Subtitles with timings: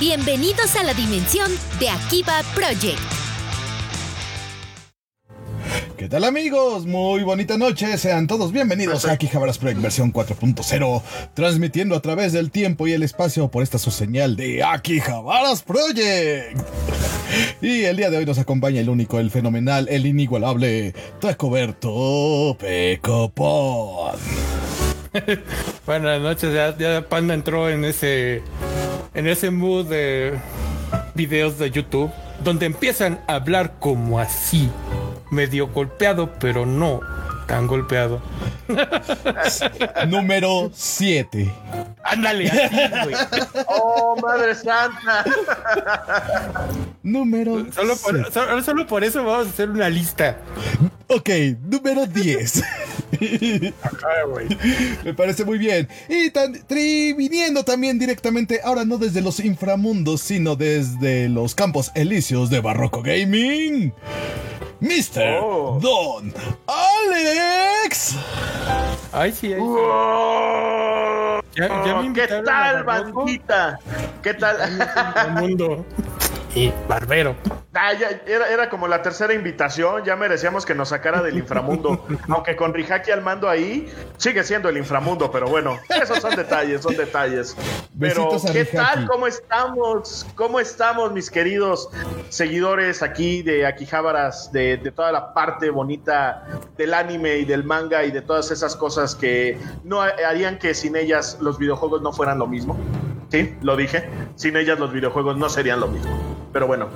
[0.00, 3.00] Bienvenidos a la dimensión de Akiba Project.
[5.96, 6.86] ¿Qué tal amigos?
[6.86, 11.02] Muy bonita noche, sean todos bienvenidos a Akihabara's Project versión 4.0,
[11.34, 16.56] transmitiendo a través del tiempo y el espacio por esta su señal de Akihabara's Project.
[17.60, 24.16] Y el día de hoy nos acompaña el único, el fenomenal, el inigualable Tacoberto Pecopon.
[25.86, 28.42] Buenas noches, ya, ya Panda entró en ese
[29.14, 30.38] en ese mood de
[31.14, 32.10] videos de YouTube
[32.42, 34.70] donde empiezan a hablar como así,
[35.30, 37.00] medio golpeado, pero no
[37.48, 38.20] tan golpeado.
[40.08, 41.52] Número 7.
[42.04, 43.16] Ándale, así, güey.
[43.66, 45.24] ¡Oh, madre santa!
[47.02, 50.36] Número Solo por, solo, solo por eso vamos a hacer una lista.
[51.08, 51.30] Ok,
[51.62, 52.62] número 10.
[55.04, 55.88] Me parece muy bien.
[56.08, 61.90] Y tan, tri- viniendo también directamente, ahora no desde los inframundos, sino desde los campos
[61.94, 63.92] elíseos de Barroco Gaming.
[64.80, 65.38] Mr.
[65.42, 65.78] Oh.
[65.82, 66.32] Don
[66.66, 68.14] Alex.
[69.12, 69.56] Ay, sí, ay, sí.
[69.60, 71.40] ¡Oh!
[71.56, 73.80] Ya- ya me ¿Qué tal, bandita?
[74.22, 74.56] ¿Qué tal?
[75.40, 75.84] Mundo.
[76.54, 77.36] Y barbero.
[77.74, 82.04] Ah, ya, era, era como la tercera invitación, ya merecíamos que nos sacara del inframundo.
[82.28, 86.82] Aunque con Rijaki al mando ahí, sigue siendo el inframundo, pero bueno, esos son detalles,
[86.82, 87.56] son detalles.
[87.98, 88.76] Pero, ¿qué Rijaki.
[88.76, 89.06] tal?
[89.06, 90.26] ¿Cómo estamos?
[90.34, 91.90] ¿Cómo estamos, mis queridos
[92.30, 96.46] seguidores aquí de Akihabaras, de, de toda la parte bonita
[96.76, 100.96] del anime y del manga y de todas esas cosas que no harían que sin
[100.96, 102.76] ellas los videojuegos no fueran lo mismo?
[103.30, 104.08] Sí, lo dije.
[104.36, 106.37] Sin ellas los videojuegos no serían lo mismo.
[106.52, 106.88] Pero bueno.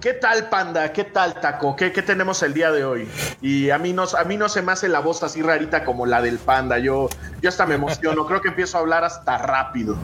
[0.00, 0.90] ¿Qué tal, Panda?
[0.94, 1.76] ¿Qué tal, Taco?
[1.76, 3.06] ¿Qué, qué tenemos el día de hoy?
[3.42, 6.06] Y a mí, no, a mí no se me hace la voz así rarita como
[6.06, 6.78] la del Panda.
[6.78, 7.10] Yo,
[7.42, 8.26] yo hasta me emociono.
[8.26, 9.98] Creo que empiezo a hablar hasta rápido.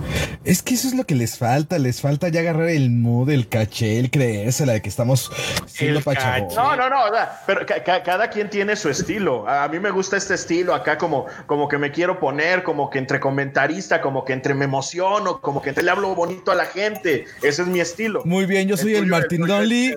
[0.45, 1.79] Es que eso es lo que les falta.
[1.79, 5.33] Les falta ya agarrar el mood, el caché, el creérsela de que estamos
[5.67, 6.43] siendo El caché.
[6.55, 7.05] No, no, no.
[7.07, 9.49] o sea, pero ca- ca- cada quien tiene su estilo.
[9.49, 12.99] A, mí me gusta este estilo acá como, como que me quiero poner, como que
[12.99, 16.67] entre comentarista, como que entre me emociono, como que entre le hablo bonito a la
[16.67, 17.25] gente.
[17.43, 18.21] Ese es mi estilo.
[18.27, 19.55] Muy bien, yo soy el, tuyo, Martín tuyo,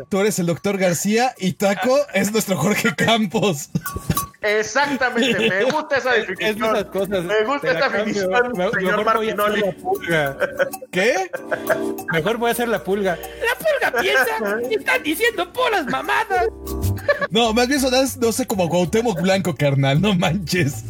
[0.09, 3.69] Tú eres el doctor García y Taco es nuestro Jorge Campos.
[4.41, 5.49] Exactamente.
[5.49, 6.75] Me gusta esa Es de definición.
[6.75, 7.23] esas cosas.
[7.25, 9.61] Me gusta esta definición, Me- señor mejor voy a hacer Martinoli.
[9.61, 10.37] la pulga.
[10.91, 11.31] ¿Qué?
[12.13, 13.17] Mejor voy a hacer la pulga.
[13.17, 16.47] La pulga piensa que están diciendo puras mamadas.
[17.31, 20.83] No, más bien sonas, no sé, como Cuauhtémoc Blanco, carnal, no manches.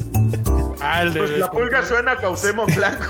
[0.81, 3.05] Ah, el de- Pues la pulga suena a Cuauhtémoc Blanco.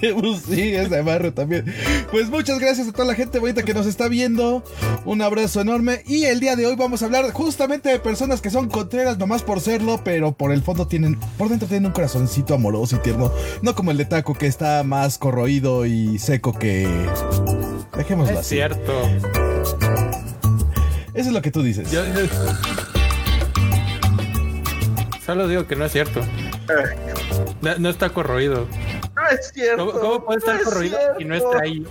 [0.20, 1.64] Pues sí, es de barro también.
[2.10, 4.62] Pues muchas gracias a toda la gente bonita que nos está viendo.
[5.04, 6.02] Un abrazo enorme.
[6.06, 9.42] Y el día de hoy vamos a hablar justamente de personas que son contreras nomás
[9.42, 13.32] por serlo, pero por el fondo tienen, por dentro tienen un corazoncito amoroso y tierno.
[13.62, 16.86] No como el de Taco que está más corroído y seco que...
[17.96, 18.54] Dejémoslo Es así.
[18.56, 18.92] cierto.
[21.14, 21.90] Eso es lo que tú dices.
[21.90, 22.26] Yo, yo-
[25.26, 26.20] Solo digo que no es cierto.
[27.62, 28.66] No, no está corroído.
[29.16, 29.86] No es cierto.
[29.86, 31.84] ¿Cómo, cómo puede estar no es corroído y no está ahí?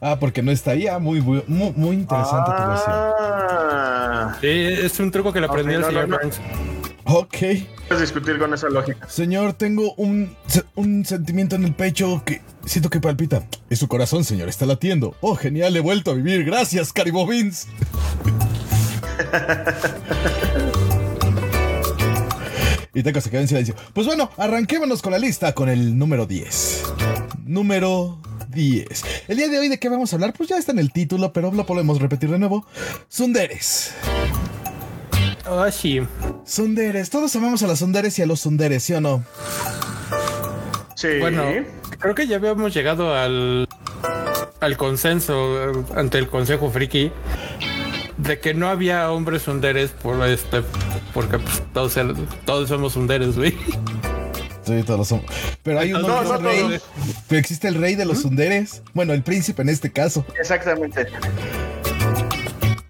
[0.00, 0.86] Ah, porque no está ahí.
[0.86, 2.94] Ah, muy, muy, muy, interesante tu versión.
[2.94, 6.22] Ah, Sí, es un truco que le aprendió Ok, no, el señor no, no.
[6.22, 6.40] Burns.
[7.08, 7.36] Ok.
[7.88, 9.08] puedes discutir con esa lógica.
[9.08, 10.36] Señor, tengo un,
[10.74, 13.44] un sentimiento en el pecho que siento que palpita.
[13.70, 15.14] Es su corazón, señor, está latiendo.
[15.20, 16.44] Oh, genial, he vuelto a vivir.
[16.44, 17.68] Gracias, Caribovins.
[22.96, 23.74] y Taco se quedó en silencio.
[23.92, 26.82] Pues bueno, arranquémonos con la lista con el número 10.
[27.44, 28.18] Número
[28.48, 29.04] 10.
[29.28, 30.32] El día de hoy, ¿de qué vamos a hablar?
[30.32, 32.66] Pues ya está en el título, pero lo podemos repetir de nuevo.
[33.08, 33.92] Sunderes.
[35.46, 36.00] Oh, sí.
[36.46, 37.10] Sunderes.
[37.10, 39.22] Todos amamos a las sunderes y a los sunderes, ¿sí o no?
[40.94, 41.18] Sí.
[41.20, 41.44] Bueno,
[41.98, 43.68] creo que ya habíamos llegado al,
[44.60, 47.12] al consenso eh, ante el Consejo Friki
[48.16, 50.62] de que no había hombres hunderes por este
[51.16, 53.56] porque pues, todos, el- todos somos hunderes, güey.
[54.62, 55.22] Sí, todos son.
[55.62, 56.60] Pero hay un No, no rey.
[56.60, 56.82] todos.
[57.28, 58.82] Pero existe el rey de los sunderes.
[58.92, 60.26] Bueno, el príncipe en este caso.
[60.38, 61.06] Exactamente.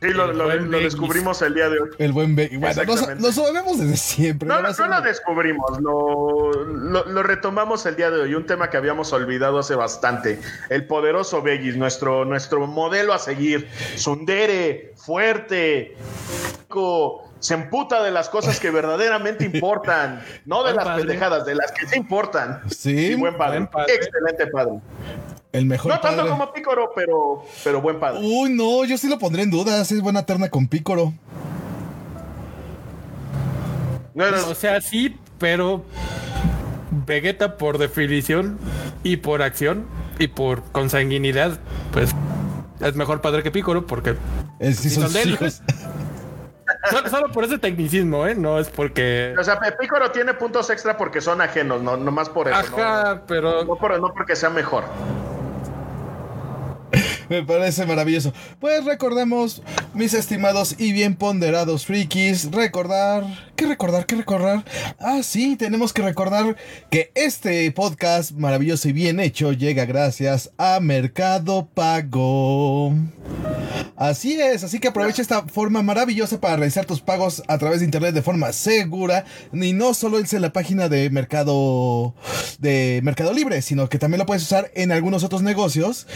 [0.03, 0.49] Sí, lo, lo-
[0.81, 1.89] descubrimos el día de hoy.
[1.99, 3.23] El buen Be Bueno, lo, Exactamente.
[3.23, 4.49] lo sabemos desde siempre.
[4.49, 8.45] No, no, no uno- lo descubrimos, lo, lo- lo retomamos el día de hoy, un
[8.47, 10.41] tema que habíamos olvidado hace bastante.
[10.71, 13.69] El poderoso Begis, nuestro, nuestro modelo a seguir.
[13.97, 15.97] Sundere, fuerte,
[16.69, 21.05] co- se emputa de las cosas que verdaderamente importan, no de Buen las padre.
[21.05, 22.61] pendejadas, de las que sí importan.
[22.71, 23.95] Sí, Y buen padre, buen padre.
[23.95, 24.81] excelente padre.
[25.53, 26.31] el mejor No tanto padre.
[26.31, 28.21] como Pícoro, pero, pero buen padre.
[28.23, 29.91] Uy, no, yo sí lo pondré en dudas.
[29.93, 31.13] Es buena terna con Pícoro.
[34.15, 35.85] No, no, O sea, sí, pero
[37.07, 38.59] Vegeta por definición
[39.03, 39.85] y por acción
[40.19, 41.59] y por consanguinidad,
[41.93, 42.11] pues
[42.81, 44.17] es mejor padre que Piccolo porque
[44.59, 45.31] Es, sí, son son de él.
[45.35, 45.61] hijos.
[46.91, 48.35] solo, solo por ese tecnicismo, ¿eh?
[48.35, 49.35] No es porque...
[49.39, 52.57] O sea, Piccolo tiene puntos extra porque son ajenos, no, no más por eso.
[52.77, 53.65] no- Ajá, pero...
[53.65, 54.85] No, por- no porque sea mejor.
[57.29, 58.33] Me parece maravilloso.
[58.61, 59.63] Pues recordemos,
[59.95, 63.25] mis estimados y bien ponderados frikis, recordar,
[63.57, 64.07] ¿qué recordar?
[64.07, 64.65] ¿Qué recordar?
[64.99, 66.57] Ah, sí, tenemos que recordar
[66.91, 72.95] que este podcast maravilloso y bien hecho llega gracias a Mercado Pago.
[73.97, 77.87] Así es, así que aprovecha esta forma maravillosa para realizar tus pagos a través de
[77.87, 82.15] internet de forma segura y no solo en la página de Mercado
[82.59, 86.07] de Mercado Libre, sino que también lo puedes usar en algunos otros negocios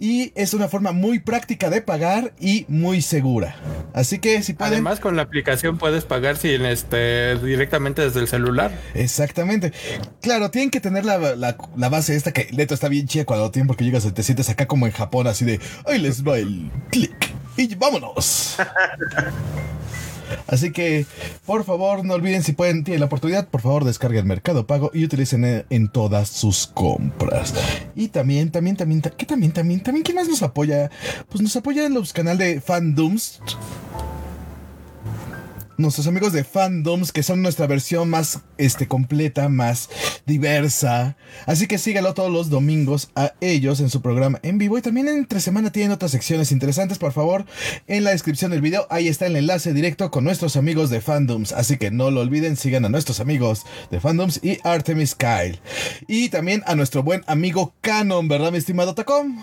[0.00, 3.56] y es una forma muy práctica de pagar y muy segura.
[3.94, 8.28] Así que si pueden Además, con la aplicación puedes pagar sin este directamente desde el
[8.28, 8.70] celular.
[8.94, 9.72] Exactamente.
[10.20, 13.50] Claro, tienen que tener la, la- la base esta que Leto está bien chida cuando
[13.50, 16.36] tiempo que llegas y te sientes acá como en Japón, así de ahí les va
[16.38, 18.56] el clic y vámonos.
[20.46, 21.06] Así que,
[21.46, 25.04] por favor, no olviden si pueden, tienen la oportunidad, por favor, descarguen Mercado Pago y
[25.04, 27.54] utilicen en, todas sus compras.
[27.94, 30.90] Y también, también, también, ta- ¿qué también, también, también, ¿quién más nos apoya?
[31.28, 33.40] Pues nos apoya en los canales de Fandoms
[35.78, 39.88] nuestros amigos de Fandoms, que son nuestra versión más este, completa, más
[40.26, 41.16] diversa.
[41.46, 44.76] Así que sígalo todos los domingos a ellos en su programa en vivo.
[44.76, 46.98] Y también entre semana tienen otras secciones interesantes.
[46.98, 47.46] Por favor,
[47.86, 51.52] en la descripción del video, ahí está el enlace directo con nuestros amigos de Fandoms.
[51.52, 55.60] Así que no lo olviden, sigan a nuestros amigos de Fandoms y Artemis Kyle.
[56.08, 59.42] Y también a nuestro buen amigo Canon, ¿verdad, mi estimado Tacom?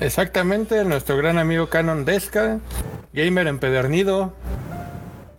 [0.00, 2.60] Exactamente, nuestro gran amigo Canon Desca,
[3.12, 4.34] gamer empedernido,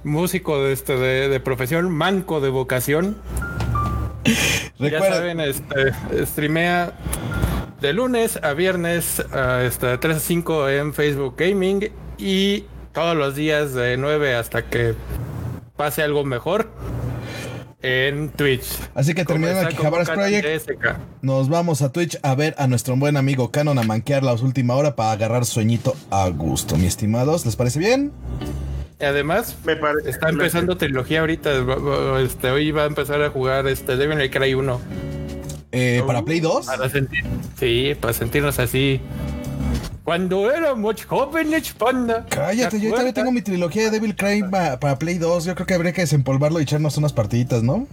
[0.09, 3.17] músico de, este, de, de profesión, manco de vocación.
[4.79, 6.93] Ya Recuerda, saben, este, streamea
[7.81, 13.15] de lunes a viernes a este, de 3 a 5 en Facebook Gaming y todos
[13.15, 14.95] los días de 9 hasta que
[15.75, 16.69] pase algo mejor
[17.81, 18.67] en Twitch.
[18.93, 20.67] Así que terminando aquí Canon Project.
[21.21, 24.75] Nos vamos a Twitch a ver a nuestro buen amigo Canon a manquear la última
[24.75, 27.45] hora para agarrar sueñito a gusto, mi estimados.
[27.45, 28.11] ¿Les parece bien?
[28.99, 30.09] Y además, Me parece.
[30.09, 31.51] está empezando trilogía ahorita.
[32.21, 34.81] Este, hoy va a empezar a jugar este Devil May Cry 1.
[35.71, 36.07] Eh, Oh.
[36.07, 36.65] ¿Para Play 2?
[36.65, 37.23] Para sentir,
[37.59, 38.99] sí, para sentirnos así.
[40.03, 42.25] Cuando éramos jóvenes, panda.
[42.29, 45.45] Cállate, ¿te yo todavía tengo mi trilogía de Devil Cry pa- para Play 2.
[45.45, 47.87] Yo creo que habría que desempolvarlo y echarnos unas partiditas, ¿no?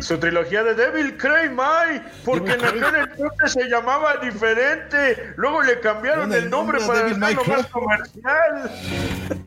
[0.00, 5.32] Su trilogía de Devil Cry My, porque en aquel entonces se llamaba diferente.
[5.36, 8.70] Luego le cambiaron el el nombre para May hacerlo más comercial.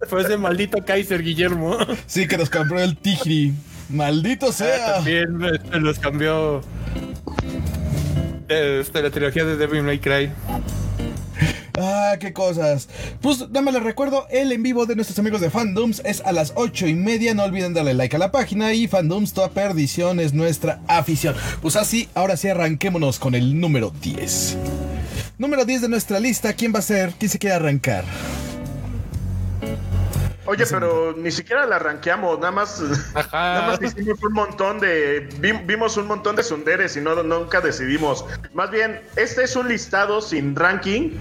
[0.07, 1.77] Fue ese maldito Kaiser Guillermo.
[2.05, 3.53] Sí, que nos compró el Tigri.
[3.89, 4.95] Maldito sea.
[4.95, 6.61] También este, los cambió.
[8.47, 10.31] Este, la trilogía de Devil May Cry.
[11.79, 12.89] Ah, qué cosas.
[13.21, 16.31] Pues nada más les recuerdo, el en vivo de nuestros amigos de Fandoms es a
[16.31, 17.33] las ocho y media.
[17.33, 21.35] No olviden darle like a la página y Fandoms, toda perdición es nuestra afición.
[21.61, 24.57] Pues así, ahora sí arranquémonos con el número 10.
[25.37, 27.13] Número 10 de nuestra lista, ¿quién va a ser?
[27.17, 28.03] ¿Quién se quiere arrancar?
[30.51, 32.81] Oye, pero ni siquiera la rankeamos, nada más,
[33.15, 33.29] Ajá.
[33.53, 37.61] nada más hicimos un montón de, vi- vimos un montón de sunderes y no nunca
[37.61, 38.25] decidimos.
[38.53, 41.11] Más bien, este es un listado sin ranking.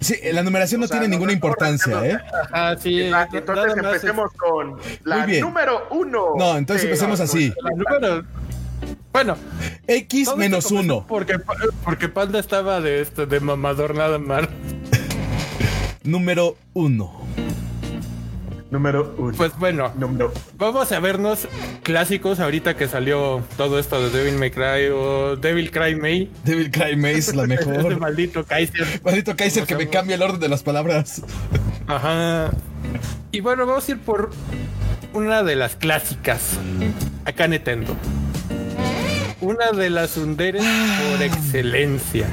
[0.00, 2.06] Sí, la numeración no sea, tiene no ninguna importancia.
[2.06, 2.18] ¿eh?
[2.50, 3.10] Ajá, sí.
[3.10, 5.40] Nada entonces más empecemos con la Muy bien.
[5.42, 6.28] número uno.
[6.38, 7.48] No, entonces de- empecemos así.
[7.48, 8.24] es la número-
[9.12, 9.36] Bueno,
[9.86, 11.04] X menos 1.
[11.06, 11.38] Porque,
[11.84, 14.44] porque Panda estaba de, este, de mamador nada más.
[16.04, 17.28] Número 1.
[18.70, 19.32] Número uno.
[19.36, 21.48] Pues bueno, número vamos a vernos
[21.82, 26.30] clásicos ahorita que salió todo esto de Devil May Cry o Devil Cry May.
[26.44, 27.98] Devil Cry Maze es la Este mejor.
[27.98, 29.00] maldito Kaiser.
[29.02, 31.22] Maldito Kaiser que me cambia el orden de las palabras.
[31.86, 32.50] Ajá.
[33.32, 34.30] Y bueno, vamos a ir por
[35.14, 36.58] una de las clásicas.
[37.24, 37.96] Acá Nintendo.
[39.40, 40.62] Una de las underes
[41.12, 42.26] por excelencia.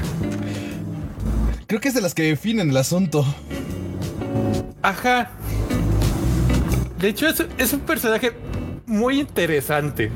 [1.66, 3.24] Creo que es de las que definen el asunto.
[4.82, 5.30] Ajá.
[7.06, 8.32] De hecho, es, un personaje
[8.84, 10.10] muy interesante.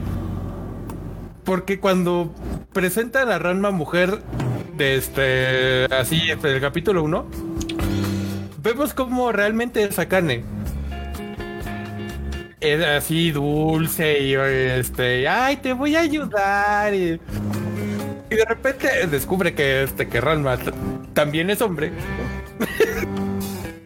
[1.44, 2.34] Porque cuando
[2.72, 4.18] presentan a Ranma mujer
[4.76, 7.26] de este así del capítulo 1,
[8.60, 10.42] vemos como realmente es Akane.
[12.58, 16.92] Es así dulce y este, ay, te voy a ayudar.
[16.92, 17.20] Y,
[18.30, 20.58] de repente descubre que este que Ranma
[21.14, 21.92] también es hombre.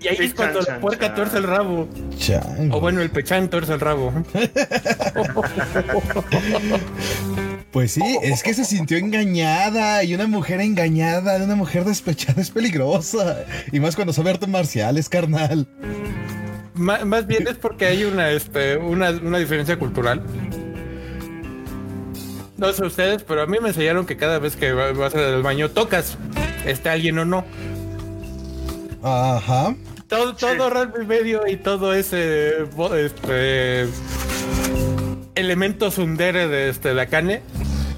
[0.04, 1.14] y ahí es cuando chan, la chan, puerca chan.
[1.14, 1.88] tuerce el rabo.
[2.18, 2.76] Chango.
[2.76, 4.12] O bueno, el pechán tuerce el rabo.
[7.72, 12.50] Pues sí, es que se sintió engañada y una mujer engañada una mujer despechada es
[12.50, 13.44] peligrosa.
[13.72, 15.66] Y más cuando sabe arte marciales, carnal.
[16.76, 20.22] Má- más bien es porque hay una, este, una, una diferencia cultural.
[22.56, 25.42] No sé ustedes, pero a mí me enseñaron que cada vez que va- vas al
[25.42, 26.16] baño tocas,
[26.64, 27.44] esté alguien o no.
[29.02, 29.74] Ajá.
[30.08, 32.64] Todo, todo Ranma y medio y todo ese
[32.96, 33.86] este,
[35.34, 37.42] elemento sundere de este de Akane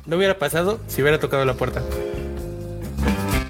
[0.06, 1.82] no hubiera pasado si hubiera tocado la puerta.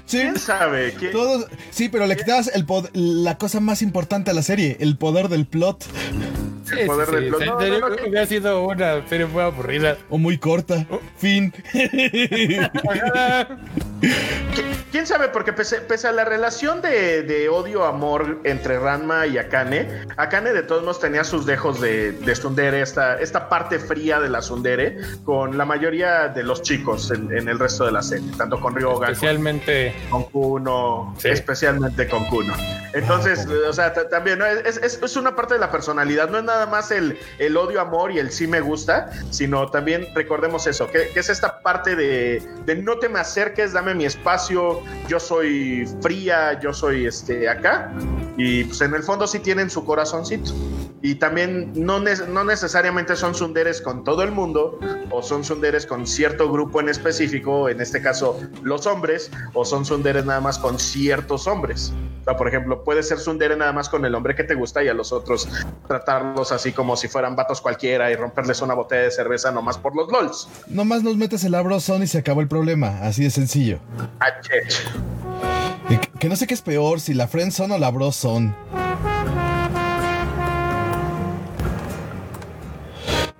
[0.05, 0.19] Sí.
[0.19, 0.93] ¿Quién sabe?
[0.97, 4.77] ¿Quién- Todos, sí, pero le quitabas el pod- la cosa más importante a la serie,
[4.79, 5.83] el poder del plot.
[5.83, 7.29] Sí, poder sí, del sí.
[7.29, 7.45] plot.
[7.45, 9.97] No, no, que hubiera sido una serie muy aburrida.
[10.09, 10.85] O muy corta.
[11.17, 11.53] Fin.
[14.91, 15.27] ¿Quién sabe?
[15.29, 20.63] Porque pese, pese a la relación de, de odio-amor entre Ranma y Akane, Akane de
[20.63, 24.97] todos modos tenía sus dejos de, de Tsundere, esta, esta parte fría de la Tsundere,
[25.25, 28.75] con la mayoría de los chicos en, en el resto de la serie, tanto con
[28.75, 31.29] Ryoga, Especialmente con Kuno, Sí.
[31.29, 32.53] especialmente con Kuno.
[32.93, 34.45] Entonces, o sea, ta- también ¿no?
[34.45, 38.11] es, es- es una parte de la personalidad, no es nada más el, el odio-amor
[38.11, 42.41] y el sí me gusta, sino también recordemos eso, que, que es esta parte de,
[42.65, 44.76] de no te me acerques, dame mi espacio,
[45.07, 47.91] yo soy fría, yo soy este acá,
[48.37, 50.53] y pues en el fondo sí tienen su corazoncito.
[51.01, 54.79] Y también no, ne- no necesariamente son sunderes con todo el mundo,
[55.11, 59.85] o son sunderes con cierto grupo en específico, en este caso los hombres, o son
[59.85, 61.93] sunderes nada más con ciertos hombres.
[62.21, 64.83] O sea, por ejemplo, puede ser sundere nada más con el hombre que te gusta
[64.83, 65.47] y a los otros
[65.87, 69.95] tratarlos así como si fueran vatos cualquiera y romperles una botella de cerveza nomás por
[69.95, 70.47] los LOLs.
[70.67, 72.99] Nomás nos metes el abrozón y se acabó el problema.
[73.03, 73.79] Así de sencillo.
[74.19, 78.53] Ah, que- que no sé qué es peor, si la friendzone o la brozone.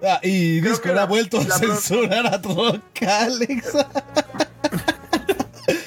[0.09, 3.73] Ah, y Creo Discord ha vuelto a la censurar a Troca, Alex.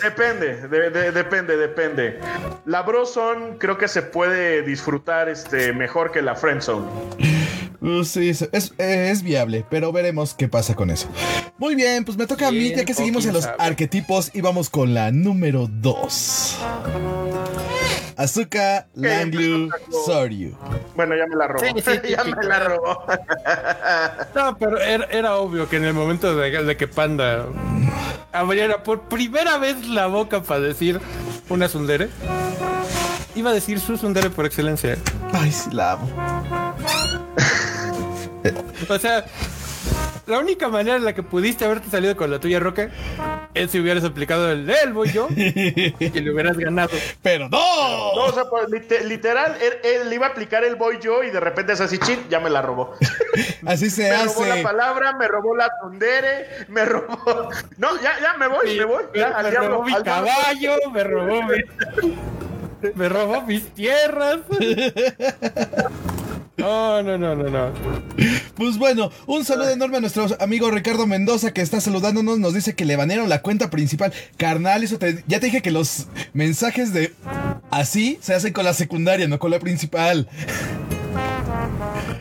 [0.03, 2.21] Depende, de- de- depende, depende.
[2.67, 6.87] La Brozone creo que se puede disfrutar este, mejor que la Friendzone.
[7.81, 11.09] Uh, sí, es, es, es viable, pero veremos qué pasa con eso.
[11.57, 13.57] Muy bien, pues me toca a mí, ya que seguimos en los sabe.
[13.59, 16.59] arquetipos y vamos con la número 2.
[18.21, 19.71] Azuka Langlu
[20.05, 20.55] Soryu.
[20.95, 21.65] Bueno, ya me la robó.
[21.65, 23.03] Sí, sí, ya me la robó.
[24.35, 27.47] No, pero era, era obvio que en el momento de, de que Panda
[28.31, 31.01] abriera por primera vez la boca para decir
[31.49, 32.11] una sundere,
[33.35, 34.99] iba a decir su sundere por excelencia.
[35.33, 36.09] Ay, sí la amo.
[38.89, 39.25] O sea,
[40.31, 42.89] la única manera en la que pudiste haberte salido con la tuya, Roque,
[43.55, 46.91] es si hubieras aplicado el de él, voy yo, y le hubieras ganado.
[47.23, 47.59] Pero no.
[48.15, 49.75] No, o sea, pues, lite- literal, él,
[50.07, 52.49] él iba a aplicar el voy yo y de repente es así, chin, ya me
[52.51, 52.95] la robó.
[53.67, 54.63] Así se me robó la hace.
[54.63, 57.51] palabra, me robó la tundere, me robó.
[57.77, 59.03] No, ya, ya me voy, me voy.
[59.15, 62.15] Ya, me, robó mi caballo, me robó mi-
[62.95, 64.39] me robó mis tierras.
[66.61, 67.73] No, no, no, no, no.
[68.55, 72.39] Pues bueno, un saludo enorme a nuestro amigo Ricardo Mendoza que está saludándonos.
[72.39, 74.13] Nos dice que le banearon la cuenta principal.
[74.37, 77.13] Carnal, eso te- ya te dije que los mensajes de
[77.71, 80.29] así se hacen con la secundaria, no con la principal.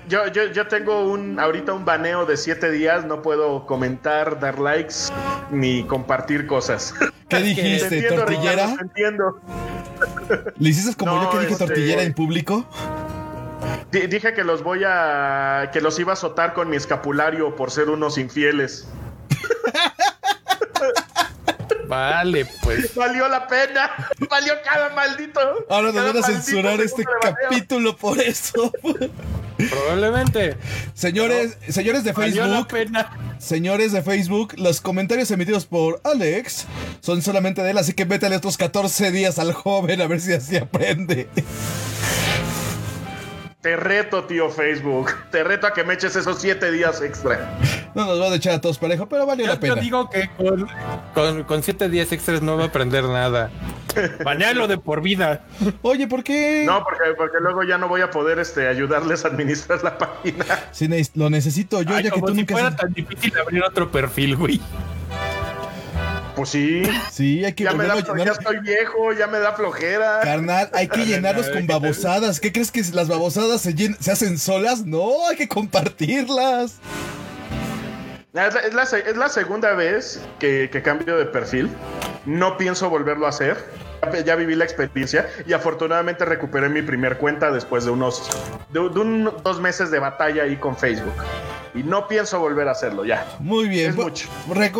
[0.07, 4.57] Yo, yo, yo tengo un ahorita un baneo de siete días, no puedo comentar, dar
[4.59, 4.95] likes
[5.51, 6.93] ni compartir cosas.
[7.27, 7.85] ¿Qué Te dijiste?
[7.95, 8.65] entiendo, ¿Tortillera?
[8.67, 9.41] Ricardo, entiendo.
[10.57, 12.65] ¿Le hiciste como No, yo que dije este, tortillera en público?
[13.91, 15.69] Di- Dije que los voy a.
[15.73, 18.87] que los iba a azotar con mi escapulario por ser unos infieles.
[21.87, 22.93] Vale, pues.
[22.93, 23.89] Valió la pena.
[24.29, 25.39] Valió cada maldito.
[25.69, 28.71] Ahora nos van a censurar este capítulo por eso.
[29.69, 30.55] Probablemente.
[30.93, 33.35] señores, señores de Valió la Facebook, pena.
[33.39, 36.65] señores de Facebook, los comentarios emitidos por Alex
[37.01, 40.31] son solamente de él, así que métale otros 14 días al joven a ver si
[40.33, 41.27] así aprende.
[43.61, 45.11] Te reto, tío Facebook.
[45.31, 47.57] Te reto a que me eches esos siete días extra.
[47.93, 49.75] No nos van a echar a todos parejo, pero valió Yo, la pena.
[49.75, 50.65] yo digo que con,
[51.13, 53.49] con, con siete días extras no va a aprender nada.
[54.23, 55.41] Banealo de por vida.
[55.81, 56.63] Oye, ¿por qué?
[56.65, 60.45] No, porque, porque luego ya no voy a poder este, ayudarles a administrar la página.
[60.71, 62.53] Si ne- lo necesito yo, Ay, ya que tú si nunca...
[62.53, 64.61] fuera has- tan difícil abrir otro perfil, güey.
[66.39, 66.83] Pues sí.
[67.11, 68.27] Sí, hay que Ya me da, a ya llenar.
[68.29, 70.21] estoy viejo, ya me da flojera.
[70.23, 72.39] Carnal, hay que llenarlos con babosadas.
[72.39, 74.85] ¿Qué crees que las babosadas se, llen- se hacen solas?
[74.85, 76.77] No, hay que compartirlas.
[78.33, 81.69] Es la, es la se- es la segunda vez que, que cambio de perfil.
[82.25, 83.57] No pienso volverlo a hacer.
[84.13, 88.29] Ya, ya viví la experiencia y afortunadamente recuperé mi primer cuenta después de unos
[88.71, 91.11] de, de un- dos meses de batalla ahí con Facebook.
[91.75, 93.25] Y no pienso volver a hacerlo, ya.
[93.39, 93.91] Muy bien.
[93.91, 94.27] Es mucho.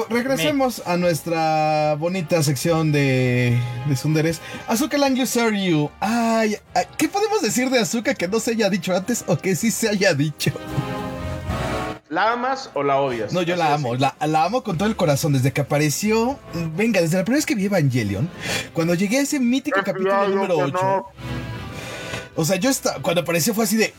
[0.10, 4.41] regresemos a nuestra bonita sección de, de Sunderes.
[4.67, 5.91] Azuka Lang You.
[6.00, 9.55] Ay, ay, ¿qué podemos decir de Azuka que no se haya dicho antes o que
[9.55, 10.51] sí se haya dicho?
[12.10, 13.31] ¿La amas o la odias?
[13.34, 15.34] No, yo la amo, la, la amo con todo el corazón.
[15.34, 16.39] Desde que apareció,
[16.75, 18.27] venga, desde la primera vez que vi Evangelion,
[18.74, 21.05] cuando llegué a ese mítico Es capítulo número que 8, no.
[22.36, 23.93] o sea, yo estaba, cuando apareció fue así de...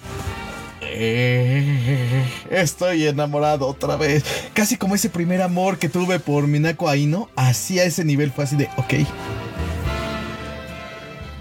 [0.93, 4.25] "Eh, estoy enamorado otra vez.
[4.55, 8.45] Casi como ese primer amor que tuve por Minako Aino, así a ese nivel fue
[8.45, 8.95] así de, ok.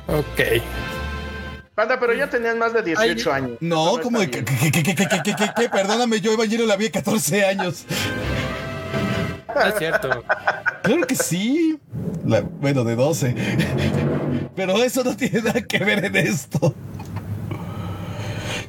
[0.08, 0.41] Ok.
[1.75, 3.58] Panda, pero ya tenías más de 18 años.
[3.62, 4.44] No, como de que,
[5.72, 7.86] perdóname, yo Evangelion la vi a 14 años.
[9.56, 10.24] No es cierto.
[10.84, 11.79] Claro que sí.
[12.25, 13.36] La- bueno, de 12.
[14.56, 16.74] Pero eso no tiene nada que ver en esto.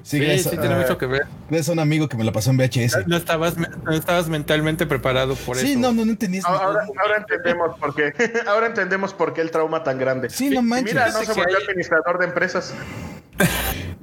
[0.02, 1.26] Sí, Sí, gracias, sí tiene mucho que ver.
[1.48, 3.06] gracias a un amigo que me lo pasó en VHS.
[3.06, 5.78] No estabas, no estabas mentalmente preparado por Sí, eso.
[5.80, 6.40] no, no, no entendí.
[6.44, 8.12] Ahora, ahora entendemos por qué.
[8.46, 10.30] Ahora entendemos por qué el trauma tan grande.
[10.30, 10.94] Sí, no manches.
[10.94, 12.74] Mira, no se volvió hay- administrador de empresas.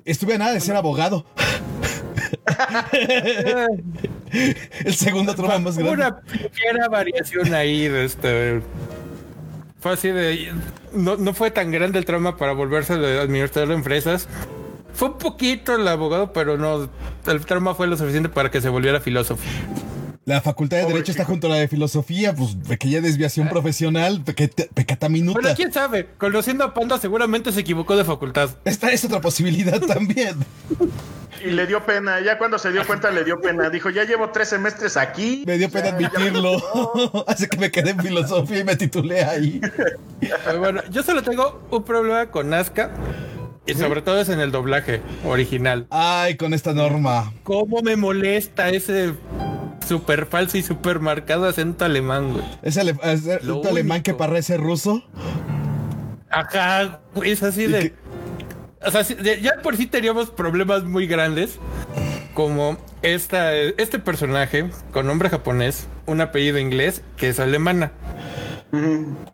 [0.05, 1.25] Estuve a nada de ser abogado.
[4.85, 5.93] El segundo trauma más grande.
[5.93, 8.61] Una ligera variación ahí de este.
[9.79, 10.53] Fue así de.
[10.93, 14.27] No, no fue tan grande el trauma para volverse de administrador de empresas.
[14.97, 16.89] Fue un poquito el abogado, pero no.
[17.27, 19.43] El trauma fue lo suficiente para que se volviera filósofo.
[20.25, 24.23] La facultad de Pobre Derecho está junto a la de Filosofía, pues pequeña desviación profesional,
[24.25, 25.39] pequete- pecata minuta.
[25.39, 26.09] Bueno, quién sabe.
[26.17, 28.49] Conociendo a Panda, seguramente se equivocó de facultad.
[28.65, 30.35] Esta es otra posibilidad también.
[31.45, 32.19] Y le dio pena.
[32.19, 33.69] Ya cuando se dio cuenta, le dio pena.
[33.69, 35.43] Dijo, ya llevo tres semestres aquí.
[35.45, 37.23] Me dio pena admitirlo.
[37.27, 39.61] Así que me quedé en filosofía y me titulé ahí.
[40.19, 42.89] Pero bueno, yo solo tengo un problema con Nazca.
[43.67, 45.87] Y sobre todo es en el doblaje original.
[45.89, 47.33] Ay, con esta norma.
[47.43, 49.13] ¿Cómo me molesta ese
[49.85, 52.45] súper falso y súper marcado acento alemán, güey?
[52.63, 55.03] Es el, es el Lo alemán que parece ruso.
[56.29, 57.93] Ajá, güey, es así ¿Y de.
[58.85, 61.59] O sea, sí, de- ya por sí teníamos problemas muy grandes.
[62.33, 67.91] Como esta, este personaje con nombre japonés, un apellido inglés que es alemana.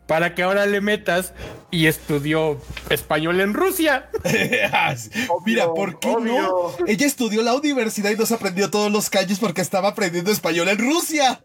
[0.08, 1.34] Para que ahora le metas
[1.72, 4.10] y estudió español en Rusia.
[5.46, 6.42] Mira, ¿por qué obvio.
[6.80, 6.86] no?
[6.88, 10.70] Ella estudió la universidad y no se aprendió todos los calles porque estaba aprendiendo español
[10.70, 11.42] en Rusia.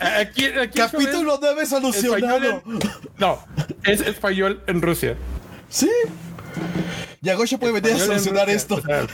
[0.00, 2.36] Aquí, aquí Capítulo 9 es solucionado.
[2.36, 2.78] español en-
[3.18, 3.38] No,
[3.84, 5.16] es español en Rusia.
[5.68, 5.90] Sí.
[7.20, 8.56] Yagosha puede venir a Español solucionar Rusia.
[8.56, 8.74] esto.
[8.76, 9.06] O sea,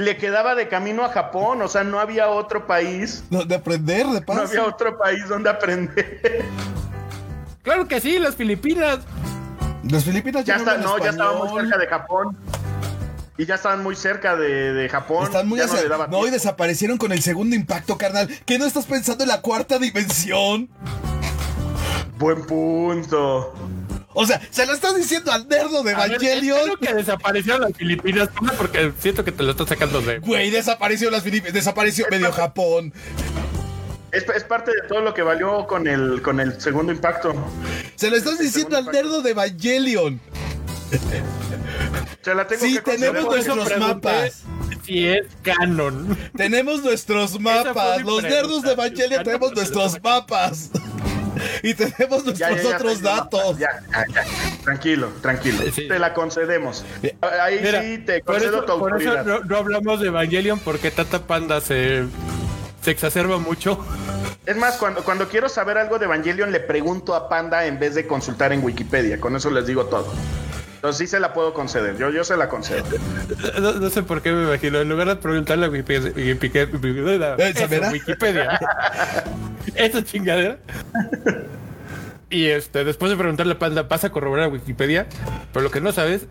[0.00, 1.60] Le quedaba de camino a Japón.
[1.62, 3.22] O sea, no había otro país.
[3.30, 4.40] No, de aprender, de No paso.
[4.42, 6.44] había otro país donde aprender.
[7.62, 9.00] claro que sí, las Filipinas.
[9.88, 12.36] Las Filipinas Ya ya, está, no, ya estaba muy cerca de Japón.
[13.36, 15.24] Y ya estaban muy cerca de, de Japón.
[15.24, 18.28] Están muy ya no hacia- daba No, y desaparecieron con el segundo impacto, carnal.
[18.44, 20.68] ¿Qué no estás pensando en la cuarta dimensión?
[22.18, 23.54] Buen punto.
[24.12, 26.58] O sea, se lo estás diciendo al nerdo de Evangelion.
[26.58, 30.18] espero que desaparecieron las Filipinas, porque siento que te lo estás sacando de.
[30.18, 32.92] Güey, desapareció las Filipinas, desapareció medio Japón.
[34.12, 37.32] Es, es parte de todo lo que valió con el, con el segundo impacto.
[37.94, 40.20] Se lo estás diciendo al nerdo de Evangelion.
[42.22, 44.42] Se la tengo Sí, que tenemos nuestros mapas.
[44.84, 46.18] Si es canon.
[46.36, 48.02] Tenemos nuestros mapas.
[48.02, 50.70] Los nerdos de Evangelion tenemos nuestros mapas.
[51.62, 53.58] Y tenemos nuestros Ya, ya, ya, otros ya, datos.
[53.58, 54.24] ya, ya, ya.
[54.64, 55.58] Tranquilo, tranquilo.
[55.74, 55.88] Sí.
[55.88, 56.84] Te la concedemos.
[57.42, 59.24] Ahí Mira, sí te concedo tu por eso autoridad.
[59.24, 62.04] no, no hablamos de Evangelion porque Tata Panda se,
[62.82, 63.84] se exacerba mucho.
[64.46, 67.94] Es más, cuando, cuando quiero saber algo de Evangelion, le pregunto a Panda en vez
[67.94, 69.20] de consultar en Wikipedia.
[69.20, 70.12] Con eso les digo todo.
[70.80, 71.98] Entonces sí se la puedo conceder.
[71.98, 72.82] Yo, yo se la concedo.
[73.60, 74.80] No, no sé por qué me imagino.
[74.80, 77.36] En lugar de preguntarle a Wikipedia, Wikipedia.
[77.92, 78.58] Wikipedia
[79.74, 80.56] esa chingadera.
[82.30, 85.06] Y este, después de preguntarle a Panda, ¿vas a corroborar a Wikipedia?
[85.52, 86.22] Pero lo que no sabes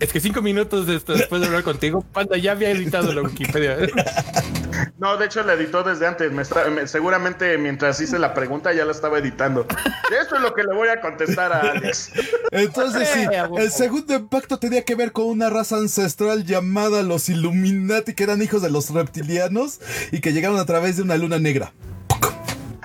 [0.00, 3.76] es que cinco minutos después de hablar contigo, Panda ya había editado la Wikipedia.
[4.98, 6.32] No, de hecho la editó desde antes.
[6.32, 9.66] Me está- me- seguramente mientras hice la pregunta ya la estaba editando.
[10.22, 12.10] Eso es lo que le voy a contestar a Alex.
[12.50, 17.28] Entonces sí, Eh, el segundo impacto tenía que ver con una raza ancestral llamada los
[17.28, 19.80] Illuminati, que eran hijos de los reptilianos
[20.12, 21.72] y que llegaron a través de una luna negra.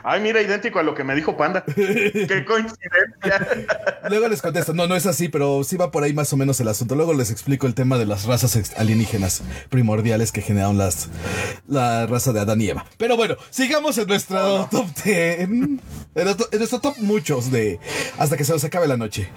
[0.04, 1.64] Ay, mira, idéntico a lo que me dijo Panda.
[1.66, 3.48] Qué coincidencia.
[4.10, 6.60] Luego les contesto, no, no es así, pero sí va por ahí más o menos
[6.60, 6.96] el asunto.
[6.96, 11.10] Luego les explico el tema de las razas alienígenas primordiales que generaron las,
[11.68, 12.86] la raza de Adán y Eva.
[12.98, 15.40] Pero bueno, sigamos en nuestro top 10.
[15.42, 15.80] En
[16.16, 17.80] nuestro, en nuestro top muchos de
[18.18, 19.30] hasta que se nos acabe la noche.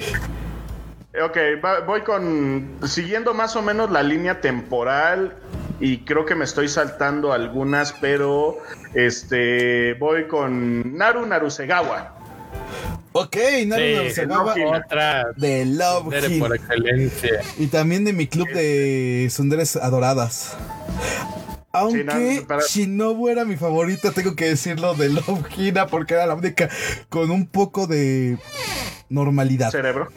[1.25, 2.77] Ok, va- voy con.
[2.85, 5.37] Siguiendo más o menos la línea temporal.
[5.81, 8.59] Y creo que me estoy saltando algunas, pero.
[8.95, 9.95] Este.
[9.95, 12.15] Voy con Naru Narusegawa.
[13.13, 17.41] Ok, Naru Sí, Narusegawa Love Otra de Love por excelencia.
[17.59, 20.57] Y también de mi club de sunderes adoradas.
[21.73, 26.15] Aunque Sí, no, para- Shinobu era mi favorita, tengo que decirlo de Love Hina porque
[26.15, 26.69] era la única
[27.09, 28.39] con un poco de
[29.09, 29.71] normalidad.
[29.71, 30.09] Cerebro.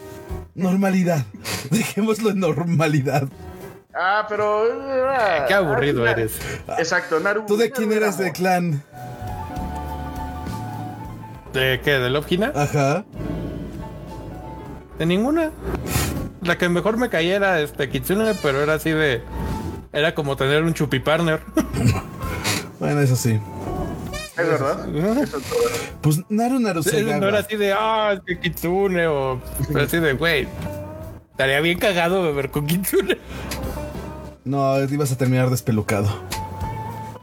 [0.54, 1.26] Normalidad.
[1.72, 3.28] Dejémoslo en normalidad.
[4.00, 4.66] Ah, pero.
[5.10, 6.40] ah, Qué aburrido ah, eres.
[6.78, 7.46] Exacto, Naru.
[7.48, 8.84] ¿Tú de Naru quién era eres de clan?
[11.54, 11.92] ¿De qué?
[11.92, 12.52] ¿De Love Hina?
[12.54, 13.06] Ajá.
[15.00, 15.52] De ninguna.
[16.42, 19.24] La que mejor me caía era este Kitsune, pero era así de.
[19.92, 21.42] Era como tener un chupi partner.
[22.80, 23.40] Bueno, eso sí.
[24.38, 24.88] Es verdad.
[24.96, 25.60] Eso es todo.
[26.00, 29.42] Pues Naru no era así de, ah, es que Kitsune o.
[29.68, 30.48] Pero así de, güey.
[31.32, 33.18] Estaría bien cagado beber con Kitsune.
[34.48, 36.08] No, ibas a terminar despelucado.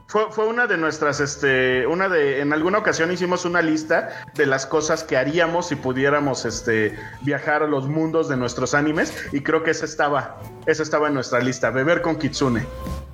[0.07, 4.47] Fue, fue una de nuestras, este, una de, en alguna ocasión hicimos una lista de
[4.47, 9.41] las cosas que haríamos si pudiéramos, este, viajar a los mundos de nuestros animes y
[9.41, 12.65] creo que esa estaba, esa estaba en nuestra lista, beber con Kitsune.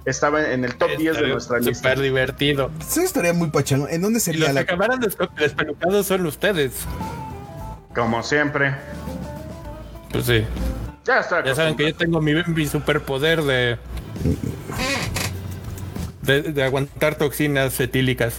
[0.04, 1.74] Estaba en el top 10 de nuestra lista.
[1.90, 2.70] Súper divertido.
[2.86, 3.86] Sí, estaría muy pachano.
[3.88, 4.60] ¿En dónde Y sería los que la.?
[4.62, 6.72] acabaran des- despelucados son ustedes.
[7.94, 8.74] Como siempre.
[10.12, 10.44] Pues sí.
[11.04, 11.42] Ya está.
[11.44, 13.78] Ya saben que yo tengo mi, mi superpoder de,
[16.22, 16.42] de.
[16.42, 18.34] de aguantar toxinas etílicas.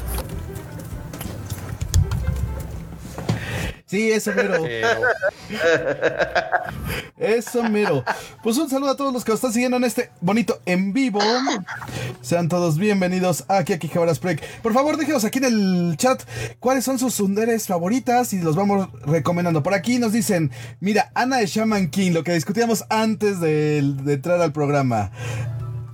[3.86, 4.62] Sí, eso mero.
[4.64, 5.02] Pero-
[7.18, 8.04] Eso mero.
[8.42, 11.20] Pues un saludo a todos los que nos están siguiendo en este bonito en vivo.
[12.22, 14.44] Sean todos bienvenidos aquí a Kijabaras Project.
[14.64, 16.24] Por favor, déjenos aquí en el chat
[16.60, 19.62] cuáles son sus sunderes favoritas y los vamos recomendando.
[19.62, 24.14] Por aquí nos dicen, mira, Ana de Shaman King, lo que discutíamos antes de, de
[24.14, 25.12] entrar al programa.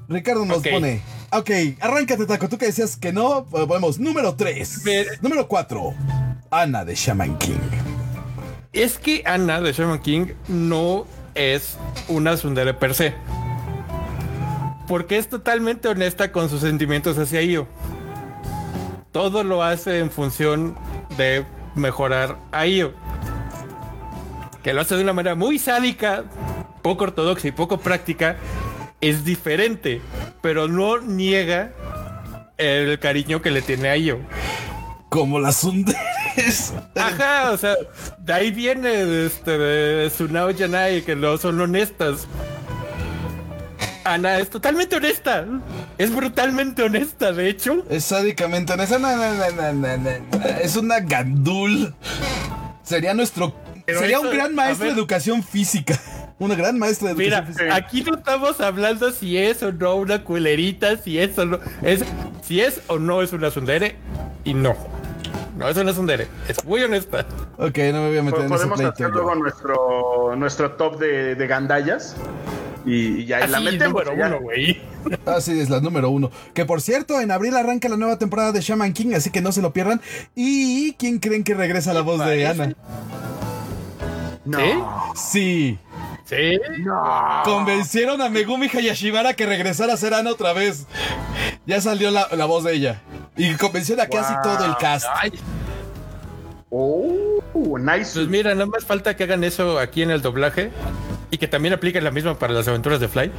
[0.09, 0.67] Ricardo nos Ok.
[0.71, 1.01] pone.
[1.31, 1.49] Ok,
[1.81, 2.47] arráncate, Taco.
[2.47, 4.83] Tú que decías que no, pues ponemos número 3.
[4.83, 5.93] Ver- Número 4.
[6.49, 7.57] Ana de Shaman King.
[8.71, 13.13] Es que Anna de Shaman King no es una tsundere per se.
[14.87, 17.67] Porque es totalmente honesta con sus sentimientos hacia Io.
[19.11, 20.77] Todo lo hace en función
[21.17, 21.43] de
[21.75, 22.93] mejorar a Io.
[24.63, 26.23] Que lo hace de una manera muy sádica,
[26.81, 28.37] poco ortodoxa y poco práctica.
[29.01, 30.01] Es diferente,
[30.41, 31.71] pero no niega
[32.57, 34.19] el cariño que le tiene a Io.
[35.09, 36.73] Como las sunderes.
[36.95, 37.75] Ajá, o sea,
[38.19, 42.27] de ahí viene este, de Sunao Yanai, que no son honestas.
[44.03, 45.45] Ana es totalmente honesta.
[45.97, 47.85] Es brutalmente honesta, de hecho.
[47.89, 48.97] Es sádicamente honesta.
[48.99, 50.09] No, no, no.
[50.61, 51.93] Es una gandul.
[52.83, 53.53] Sería nuestro.
[53.85, 55.99] Pero sería eso- un gran maestro de educación física.
[56.39, 57.75] Una gran maestra de educación Mira, física.
[57.75, 61.59] aquí no estamos hablando si es o no una culerita, si es o no.
[61.81, 62.03] Es,
[62.43, 63.95] si es o no es una sundere.
[64.43, 64.75] Y no.
[65.57, 66.27] No es una sundere.
[66.47, 67.25] Es muy honesta.
[67.57, 71.33] Ok, no me voy a meter en ese Podemos hacer luego nuestro, nuestro top de,
[71.33, 72.15] de gandallas.
[72.85, 74.05] Y, y ahí la Así, metemos.
[74.05, 74.27] número ya.
[74.27, 74.79] uno, güey.
[75.25, 76.29] Así es, la número uno.
[76.53, 79.51] Que por cierto, en abril arranca la nueva temporada de Shaman King, así que no
[79.51, 79.99] se lo pierdan.
[80.35, 82.45] ¿Y quién creen que regresa la voz de?
[82.45, 82.73] Ana?
[84.45, 85.13] No.
[85.15, 85.79] Sí.
[86.27, 86.59] Sí.
[87.45, 90.85] Convencieron a Megumi Hayashibara que regresara a ser Ana otra vez.
[91.65, 93.01] Ya salió la, la voz de ella.
[93.37, 95.05] Y convencieron a casi todo el cast.
[95.15, 95.31] Ay,
[96.69, 98.11] Oh, nice.
[98.13, 100.69] Pues mira, nada más falta que hagan eso aquí en el doblaje
[101.31, 103.31] y que también apliquen la misma para las aventuras de Fly.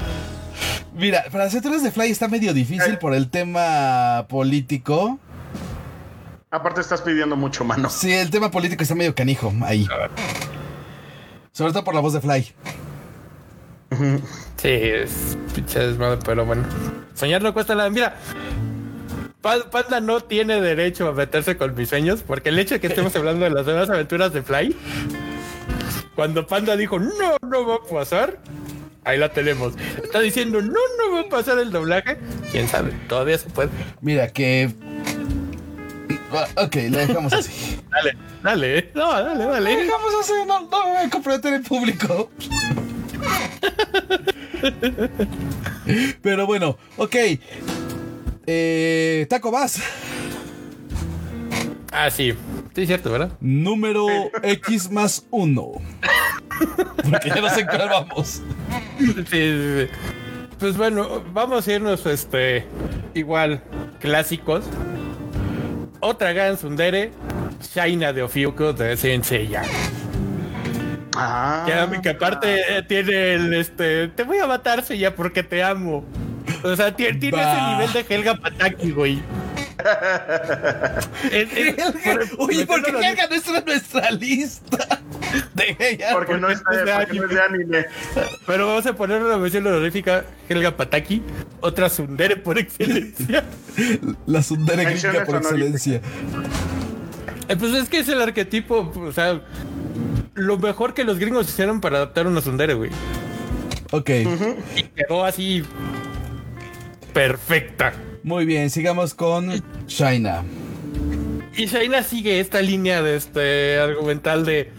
[0.94, 5.18] Mira, para las aventuras de Fly está medio difícil por el tema político.
[6.50, 7.90] Aparte estás pidiendo mucho, mano.
[7.90, 9.86] Sí, el tema político está medio canijo ahí.
[11.58, 12.52] Sobre todo por la voz de Fly.
[14.58, 16.62] Sí, es pinche desmadre, pero bueno.
[17.14, 17.90] Soñar no cuesta nada.
[17.90, 18.14] Mira,
[19.40, 22.86] Pa- Panda no tiene derecho a meterse con mis sueños porque el hecho de que
[22.86, 24.76] estemos hablando de las nuevas aventuras de Fly,
[26.14, 28.38] cuando Panda dijo no, no va a pasar,
[29.02, 29.74] ahí la tenemos.
[30.00, 32.18] Está diciendo no, no va a pasar el doblaje.
[32.52, 33.70] Quién sabe, todavía se puede.
[34.00, 34.70] Mira, que.
[36.56, 37.80] Ok, la dejamos así.
[37.90, 39.76] Dale, dale, no, dale, La dale.
[39.76, 42.30] dejamos así, no, no me voy a comprometer en público.
[46.22, 47.16] Pero bueno, ok.
[48.46, 49.80] Eh, Taco vas.
[51.92, 52.32] Ah, sí,
[52.74, 53.32] sí, es cierto, ¿verdad?
[53.40, 54.06] Número
[54.42, 55.72] X más uno.
[57.10, 58.42] Porque ya no sé en cuál vamos.
[58.98, 59.86] Sí, sí, sí.
[60.58, 62.66] Pues bueno, vamos a irnos, este,
[63.14, 63.62] igual,
[64.00, 64.64] clásicos.
[66.00, 67.10] Otra gran Sundere,
[67.74, 69.62] Shaina de Ofiuco de Senseiya.
[71.16, 74.08] Ah, Que, que aparte eh, tiene el este.
[74.08, 76.04] Te voy a matar, ya porque te amo.
[76.62, 79.22] O sea, tiene, tiene ese nivel de Helga Pataki, güey.
[81.32, 84.97] Es- es- por- Oye, ¿por qué Helga no está en nuestra lista?
[86.12, 87.84] Porque no es, de porque no es de anime.
[88.46, 91.22] Pero vamos a poner una mención honorífica Helga Pataki,
[91.60, 93.44] otra Sundere por excelencia.
[94.26, 96.00] La Sundere gringa por excelencia.
[97.48, 99.40] Eh, Pues es que es el arquetipo, o sea,
[100.34, 102.90] lo mejor que los gringos hicieron para adaptar una Sundere, güey.
[103.90, 104.10] Ok,
[104.76, 105.64] Y quedó así
[107.12, 107.92] perfecta.
[108.22, 110.44] muy bien, sigamos con Shaina.
[111.56, 114.70] Y Shaina sigue esta línea de este argumental de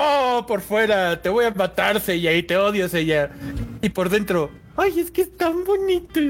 [0.00, 3.30] Oh, por fuera, te voy a matar, Seiya, y te odio, Seiya.
[3.82, 6.20] Y por dentro, ay, es que es tan bonito.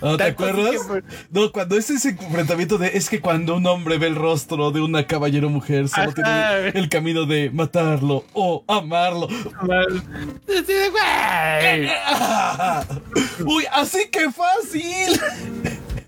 [0.00, 0.74] ¿No te acuerdas?
[0.86, 4.72] que, No, cuando es ese enfrentamiento de es que cuando un hombre ve el rostro
[4.72, 6.14] de una caballero mujer, solo Ajá.
[6.14, 9.28] tiene el camino de matarlo o amarlo.
[13.46, 15.20] Uy, así que fácil.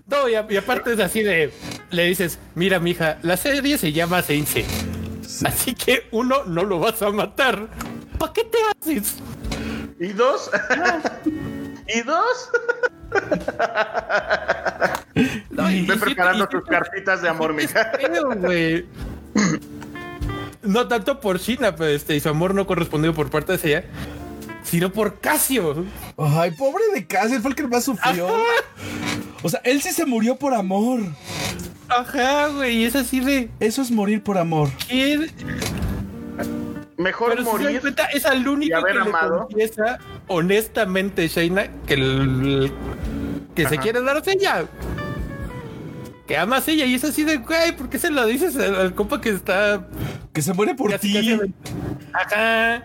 [0.07, 1.51] No, y, a- y aparte es así de,
[1.91, 4.65] le dices, mira, mija, la serie se llama Sensei.
[5.45, 7.67] Así que uno no lo vas a matar.
[8.17, 9.15] ¿Para qué te haces?
[9.99, 10.49] ¿Y dos?
[11.87, 12.49] ¿Y dos?
[15.49, 17.91] No, y- Ve y- preparando y- tus cartitas de amor, mija.
[20.63, 23.85] No tanto por China, pues, este, y su amor no correspondido por parte de ella,
[24.69, 25.85] sino por Casio.
[26.17, 28.27] Ay, pobre de Cassian, fue el que más sufrió.
[29.43, 30.99] O sea, él sí se murió por amor.
[31.89, 33.49] Ajá, güey, y es así de.
[33.59, 34.69] Eso es morir por amor.
[34.89, 35.27] ¿qué?
[36.97, 37.81] Mejor Pero si se morir.
[37.81, 39.33] cuenta, es al único que amado.
[39.35, 42.71] le confiesa honestamente Shaina que, el-
[43.55, 44.65] que se quiere dar a ella.
[46.25, 48.75] Que ama a ella y es así de, güey, ¿por qué se lo dices al,
[48.75, 49.87] al compa que está
[50.33, 51.39] Que se muere por ti.
[52.13, 52.83] Ajá.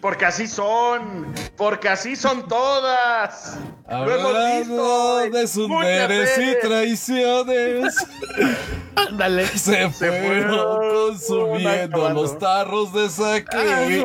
[0.00, 1.32] Porque así son.
[1.56, 3.58] Porque así son todas.
[3.88, 5.18] Lo hemos Hablando visto.
[5.18, 7.96] de muchas sunderes y traiciones.
[8.96, 9.46] Ándale.
[9.46, 12.22] Se, Se fueron fueron consumiendo acabando.
[12.22, 14.04] los tarros de saque.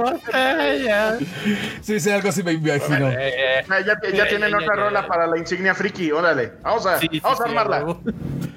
[1.81, 3.09] Sí, sí, algo así me imagino.
[3.11, 6.11] Eh, Ah, Ya, ya- ya tienen otra rola para la insignia friki.
[6.11, 6.53] Órale.
[6.61, 7.85] Vamos a, sí, sí, vamos a armarla.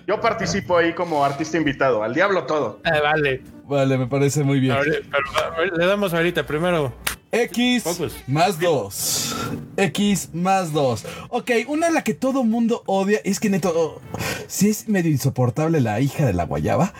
[0.06, 2.02] Yo participo ahí como artista invitado.
[2.02, 2.80] Al diablo todo.
[2.84, 3.42] Ah, vale.
[3.64, 4.76] Vale, me parece muy bien.
[4.80, 6.92] Pero, le damos ahorita primero.
[7.30, 8.14] X Focus.
[8.26, 9.36] más 2.
[9.76, 11.04] X más 2.
[11.28, 13.20] Ok, una a la que todo mundo odia.
[13.24, 14.00] Es que neto, oh,
[14.46, 16.92] sí es medio insoportable la hija de la guayaba.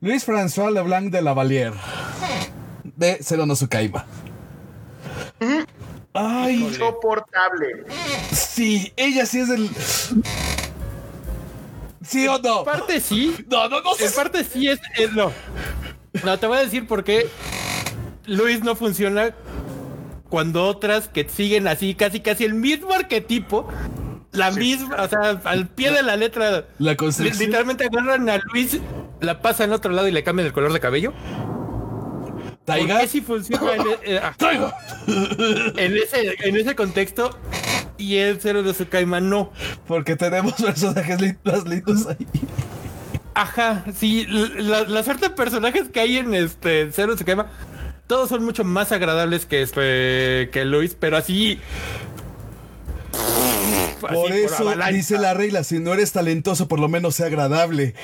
[0.00, 1.72] Luis François Leblanc de Lavalier.
[2.96, 4.06] De Cero no Sukaima.
[6.14, 7.84] Ay, Insoportable.
[8.32, 9.70] sí, ella sí es el.
[12.02, 12.60] ¿Sí o no?
[12.60, 13.36] En parte sí.
[13.50, 13.90] No, no, no.
[13.98, 15.30] En parte sí es, es no.
[16.24, 17.28] No, te voy a decir por qué
[18.26, 19.34] Luis no funciona
[20.28, 23.68] cuando otras que siguen así, casi casi el mismo arquetipo,
[24.32, 26.66] la misma, o sea, al pie de la letra.
[26.78, 27.38] La li- construcción.
[27.38, 28.78] Literalmente agarran a Luis,
[29.20, 31.12] la pasan al otro lado y le cambian el color de cabello.
[31.12, 33.00] ¿Por Taiga.
[33.00, 34.74] qué sí funciona en, e- eh, ah, Taiga.
[35.06, 37.38] en ese, en ese contexto?
[37.98, 39.52] Y el cero de su caima no.
[39.86, 42.26] Porque tenemos personajes li- más lindos ahí.
[43.34, 47.46] Ajá, sí, la, la suerte de personajes que hay en este Cero de su caima,
[48.06, 51.60] todos son mucho más agradables que este que Luis, pero así.
[53.12, 57.94] así Por eso dice la regla, si no eres talentoso, por lo menos sea agradable.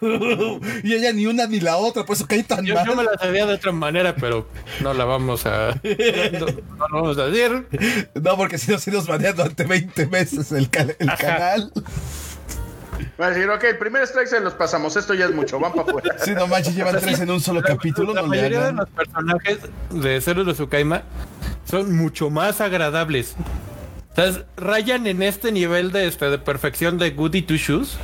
[0.84, 2.86] y ella ni una ni la otra, por eso cae tan Yo, mal.
[2.86, 4.46] yo me la sabía de otra manera, pero
[4.80, 5.74] no la vamos a.
[5.82, 7.66] No, no la vamos a decir.
[8.14, 11.16] No, porque si no, si nos banean durante 20 meses el, el Ajá.
[11.16, 11.72] canal.
[13.20, 14.96] Va a decir, ok, el primer strike se los pasamos.
[14.96, 15.58] Esto ya es mucho.
[15.58, 16.16] Van para afuera.
[16.24, 19.58] Si no manches, llevan tres en un solo capítulo, La mayoría de los personajes
[19.90, 21.02] de Cero de su caima
[21.64, 23.36] son mucho más agradables.
[24.12, 27.96] O sea, rayan en este nivel de, este, de perfección de Goody Two Shoes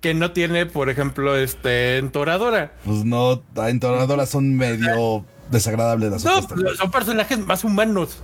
[0.00, 2.72] que no tiene, por ejemplo, este Entoradora.
[2.84, 6.76] Pues no, en Toradora son medio desagradables las No, otras.
[6.76, 8.22] son personajes más humanos.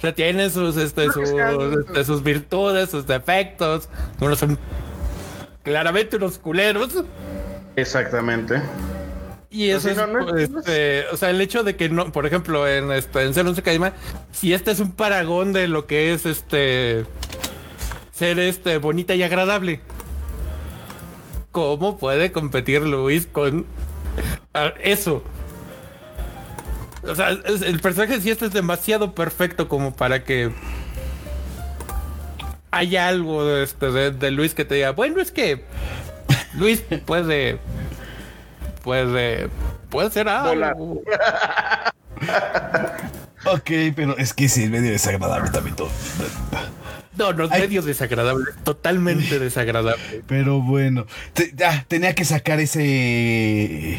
[0.00, 3.90] O sea, tienen sus, este, sus, este, sus virtudes, sus defectos.
[4.18, 4.58] Unos son
[5.62, 7.04] claramente unos culeros.
[7.76, 8.62] Exactamente.
[9.50, 11.90] Y eso Pues sí, es, no, no es- este, o sea, el hecho de que
[11.90, 13.92] no, por ejemplo, en este, en Zero se Caima,
[14.32, 17.04] si este es un paragón de lo que es este
[18.12, 19.80] ser este bonita y agradable.
[21.50, 23.66] ¿Cómo puede competir Luis con
[24.82, 25.22] eso?
[27.02, 30.50] O sea, es- el personaje si este es demasiado perfecto como para que
[32.70, 35.64] haya algo de, este, de, de Luis que te diga, bueno, es que
[36.54, 37.58] Luis puede
[38.84, 39.48] puede,
[39.88, 41.02] puede ser algo.
[43.46, 45.88] Ok, pero es que sí, es medio desagradable también todo.
[47.16, 47.62] No, no es Ay.
[47.62, 50.22] medio desagradable, totalmente desagradable.
[50.26, 53.98] Pero bueno, te- ya, tenía que sacar ese...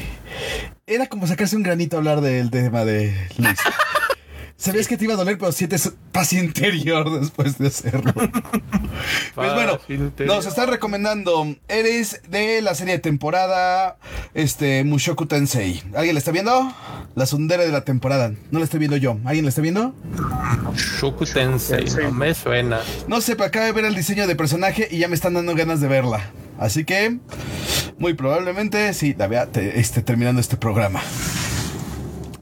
[0.88, 3.60] Era como sacarse un granito a hablar del tema de Luis.
[4.62, 8.14] Sabías que te iba a doler, pero sientes paz interior después de hacerlo.
[9.34, 9.80] Pues bueno,
[10.26, 11.56] nos están recomendando.
[11.68, 13.98] Eres de la serie de temporada
[14.34, 15.82] este Mushoku Tensei.
[15.96, 16.72] ¿Alguien la está viendo?
[17.16, 18.34] La sundere de la temporada.
[18.52, 19.18] No la estoy viendo yo.
[19.26, 19.96] ¿Alguien la está viendo?
[20.76, 22.82] Shuku Tensei, no me suena.
[23.08, 25.56] No sé, pero acabo de ver el diseño de personaje y ya me están dando
[25.56, 26.30] ganas de verla.
[26.60, 27.18] Así que,
[27.98, 31.02] muy probablemente, sí, la vea te- este, terminando este programa.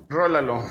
[0.09, 0.63] Rólalo.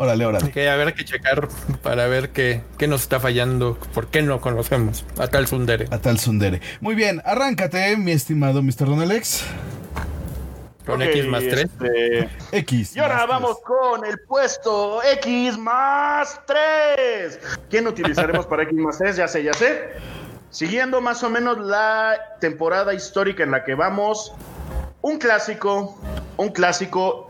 [0.00, 0.52] Órale, órale.
[0.54, 1.48] Ver, hay que checar
[1.82, 5.86] para ver qué, qué nos está fallando, por qué no conocemos a tal Sundere.
[5.90, 6.60] A tal Sundere.
[6.80, 8.86] Muy bien, arráncate, mi estimado Mr.
[8.86, 9.44] Don Alex.
[10.86, 11.58] Con Ok, X más 3.
[11.64, 12.94] este, X.
[12.94, 17.40] Y ahora más vamos con el puesto X más 3.
[17.68, 19.16] ¿Quién utilizaremos para X más 3?
[19.16, 19.90] Ya sé, ya sé.
[20.50, 24.32] Siguiendo más o menos la temporada histórica en la que vamos,
[25.02, 26.00] un clásico,
[26.36, 27.27] un clásico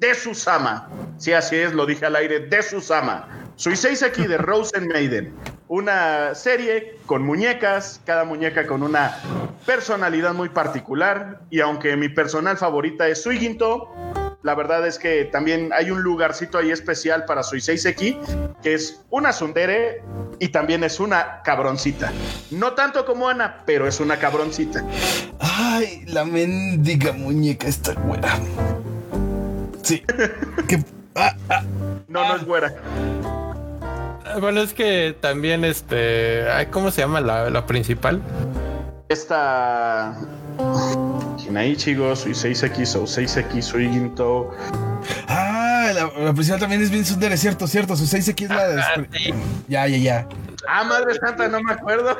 [0.00, 0.88] de Susama.
[1.18, 3.28] Sí, así es, lo dije al aire, de Susama.
[3.56, 5.34] Suiseiseki de Rosen Maiden.
[5.68, 9.18] Una serie con muñecas, cada muñeca con una
[9.66, 11.42] personalidad muy particular.
[11.50, 13.94] Y aunque mi personal favorita es Suiginto,
[14.42, 18.18] la verdad es que también hay un lugarcito ahí especial para Suiseiseki,
[18.62, 20.02] que es una Sundere
[20.38, 22.10] y también es una cabroncita.
[22.50, 24.82] No tanto como Ana, pero es una cabroncita.
[25.38, 28.38] Ay, la mendiga muñeca esta güera.
[29.82, 30.02] Sí.
[30.68, 30.82] que,
[31.16, 31.62] ah, ah,
[32.08, 32.74] No, no es güera.
[34.40, 36.44] Bueno, es que también este.
[36.70, 38.20] ¿Cómo se llama la, la principal?
[39.08, 40.14] Esta.
[41.38, 44.50] Hinaichigo, Suiseiseki, Souseiseki, Suiginto.
[45.26, 47.96] ah, la, la principal también es bien Sundere, cierto, cierto.
[47.96, 48.80] Su 6X es la de.
[48.80, 49.34] Ah, sí.
[49.66, 50.28] Ya, ya, ya.
[50.68, 52.16] Ah, madre santa, no me acuerdo.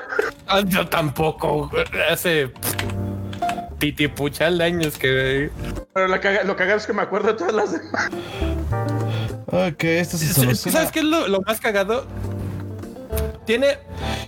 [0.48, 1.70] Ah, yo tampoco.
[2.10, 2.50] Hace
[3.78, 5.50] titipuchal de años que.
[5.92, 8.08] Pero la caga- lo cagado es que me acuerdo de todas las demás.
[9.46, 10.78] Ok, esto se soluciona.
[10.78, 12.06] ¿Sabes qué es lo, lo más cagado?
[13.44, 13.78] Tiene.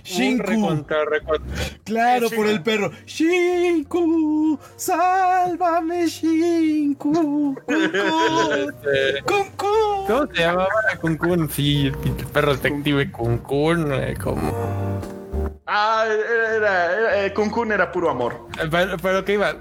[0.03, 0.43] Shinku.
[0.45, 2.91] Recontra, recontra- Claro, por el perro.
[3.05, 7.55] Shinku, sálvame, Shinku.
[9.25, 9.67] Kunku.
[10.07, 10.67] ¿Cómo se llamaba
[10.99, 11.49] Kun Kun?
[11.49, 13.93] Sí, el perro detective Kun Kun.
[13.93, 14.99] eh, como.
[15.65, 17.33] Ah, era, era, era- eh,
[17.71, 18.47] era puro amor.
[18.69, 19.55] Pero, pero que iba.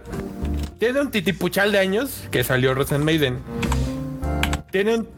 [0.83, 3.39] Tiene un titipuchal de años que salió Rosen Maiden.
[4.73, 5.09] Tiene un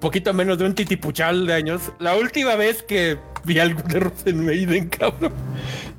[0.00, 1.92] poquito menos de un titipuchal de años.
[2.00, 5.32] La última vez que vi algo de Rosen Maiden, cabrón.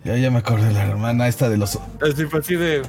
[0.03, 1.79] Ya, ya me acordé de la hermana esta de los.
[2.01, 2.81] Así fue así de.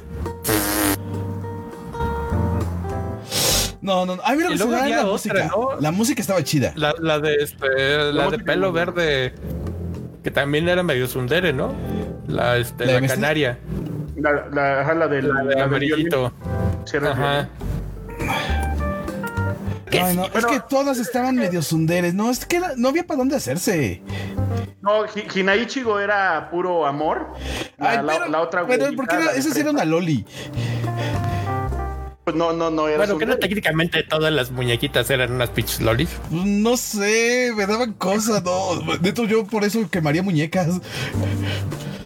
[3.79, 4.21] No, no, no.
[4.25, 5.47] A mí me Y luego había la otra, música.
[5.47, 5.79] ¿no?
[5.79, 6.73] La música estaba chida.
[6.75, 8.11] La, la de este.
[8.11, 9.33] La de pelo verde.
[10.25, 11.73] Que también era medio sundere, ¿no?
[12.27, 13.59] La, este, ¿La canaria.
[14.15, 16.31] La, la, la del, La de amarillito.
[16.85, 17.49] Sí, Ajá.
[20.13, 22.13] No, es que todas estaban medio sunderes.
[22.13, 24.01] No, es que era- no había para dónde hacerse.
[24.81, 27.27] No, Hi- Hinaichigo era puro amor.
[27.77, 30.25] La, Ay, pero, la otra pero porque era, de esa sí era una loli.
[32.23, 35.79] Pues no, no, no era Bueno, que no técnicamente todas las muñequitas eran unas pitch
[35.79, 36.09] lolis.
[36.31, 38.81] No sé, me daban cosas, no.
[39.01, 40.67] Neto, yo por eso quemaría muñecas.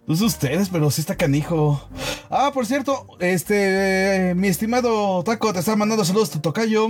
[0.10, 1.88] No sé ustedes, pero sí está canijo.
[2.32, 6.88] Ah, por cierto, este, mi estimado Taco, te está mandando saludos tu tocayo.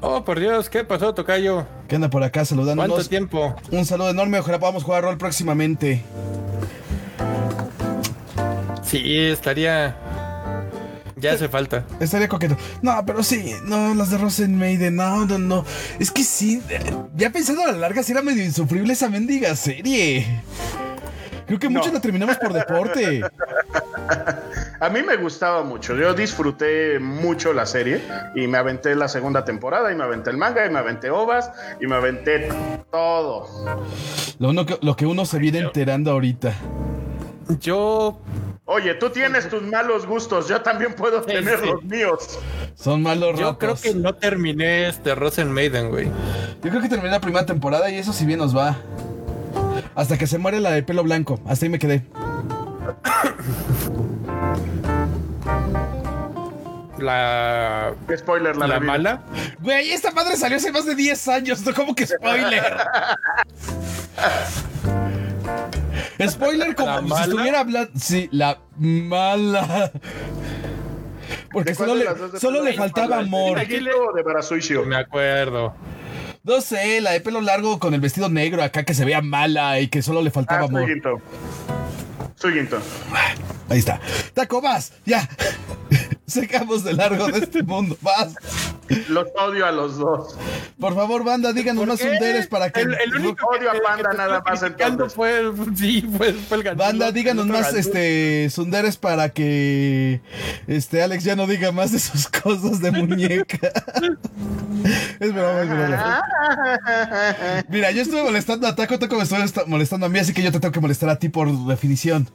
[0.00, 1.64] Oh, por Dios, ¿qué pasó, Tocayo?
[1.86, 3.08] Que anda por acá ¿Cuánto saludándonos.
[3.08, 3.54] tiempo?
[3.70, 6.02] Un saludo enorme, ojalá podamos jugar rol próximamente.
[8.82, 9.96] Sí, estaría.
[11.20, 11.84] Ya hace falta.
[12.00, 12.56] Estaría coqueto.
[12.82, 15.64] No, pero sí, no, las de Rosen Maiden, no, no, no.
[15.98, 16.62] Es que sí,
[17.16, 20.42] ya pensando a la larga, sí era medio insufrible esa mendiga serie.
[21.46, 21.94] Creo que muchos No.
[21.94, 23.22] la terminamos por deporte.
[24.80, 25.96] A mí me gustaba mucho.
[25.96, 28.00] Yo disfruté mucho la serie
[28.36, 31.50] y me aventé la segunda temporada y me aventé el manga y me aventé ovas
[31.80, 32.48] y me aventé
[32.92, 33.48] todo.
[34.38, 36.52] Lo, uno que, lo que uno se viene enterando ahorita.
[37.60, 38.20] Yo.
[38.70, 41.66] Oye, tú tienes tus malos gustos, yo también puedo Sí, tener sí.
[41.66, 42.38] los míos.
[42.74, 43.80] Son malos Yo creo ratos.
[43.80, 46.04] que no terminé este Rosen Maiden, güey.
[46.62, 48.76] Yo creo que terminé la primera temporada y eso si bien nos va.
[49.94, 51.40] Hasta que se muere la de pelo blanco.
[51.48, 52.04] Hasta ahí me quedé.
[56.98, 57.94] La.
[58.16, 59.22] Spoiler, la, mala.
[59.60, 61.64] Güey, esta madre salió hace más de 10 años.
[61.64, 62.62] No como que spoiler.
[66.26, 67.90] Spoiler como ¿La si estuviera hablando.
[67.98, 69.92] Sí, la mala.
[71.52, 73.58] Porque ¿De cuál solo le, solo le faltaba ¿De amor.
[73.66, 74.84] De Barasuicio?
[74.84, 75.74] Me acuerdo.
[76.42, 79.80] No sé, la de pelo largo con el vestido negro acá que se vea mala
[79.80, 80.82] y que solo le faltaba Ah, amor.
[80.82, 81.20] soy Ginto.
[82.36, 82.78] Soy Ginto.
[83.68, 84.00] Ahí está.
[84.32, 85.28] Taco, vas, ya.
[86.28, 87.96] Secamos de largo de este mundo.
[88.02, 88.34] Vas.
[89.08, 90.36] Los odio a los dos.
[90.78, 92.80] Por favor, banda, díganos más sunderes para que.
[92.80, 95.14] El, el único Odio a te nada más, entonces.
[95.14, 96.86] fue sí, fue, fue el ganador.
[96.86, 97.80] Banda, díganos más ganador.
[97.80, 100.20] este sunderes para que
[100.66, 103.58] este Alex ya no diga más de sus cosas de muñeca.
[105.20, 106.22] es broma, es broma.
[107.68, 110.42] Mira, yo estuve molestando a Taco, Taco me estuvo esta- molestando a mí, así que
[110.42, 112.28] yo te tengo que molestar a ti por definición.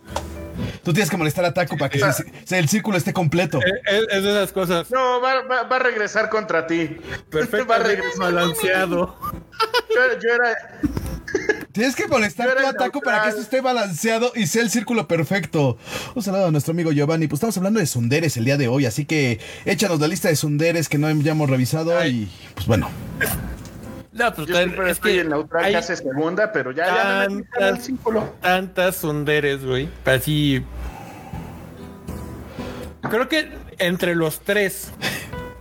[0.83, 3.59] Tú tienes que molestar a Taco para que se- se- el círculo esté completo.
[3.61, 6.97] Eh, Es, es de esas cosas No, va, va- va a regresar contra ti.
[7.33, 8.19] Va a regresar.
[8.19, 9.15] balanceado.
[9.89, 10.81] Yo, yo era.
[11.71, 14.45] Tienes que molestar Yo era tú a el Taco para que esto esté balanceado y
[14.47, 15.77] sea el círculo perfecto.
[16.15, 17.27] Un saludo a nuestro amigo Giovanni.
[17.27, 20.35] Pues estamos hablando de sunderes el día de hoy, así que échanos la lista de
[20.35, 22.11] sunderes que no hayamos revisado Ay.
[22.23, 22.89] y pues bueno.
[24.13, 27.27] No, pues Yo siempre es estoy que en neutral hay hace segunda, pero ya, ya
[27.29, 28.33] me tantas, círculo.
[28.41, 29.89] tantas sunderes, güey.
[30.05, 30.63] Así.
[33.09, 34.91] Creo que entre los tres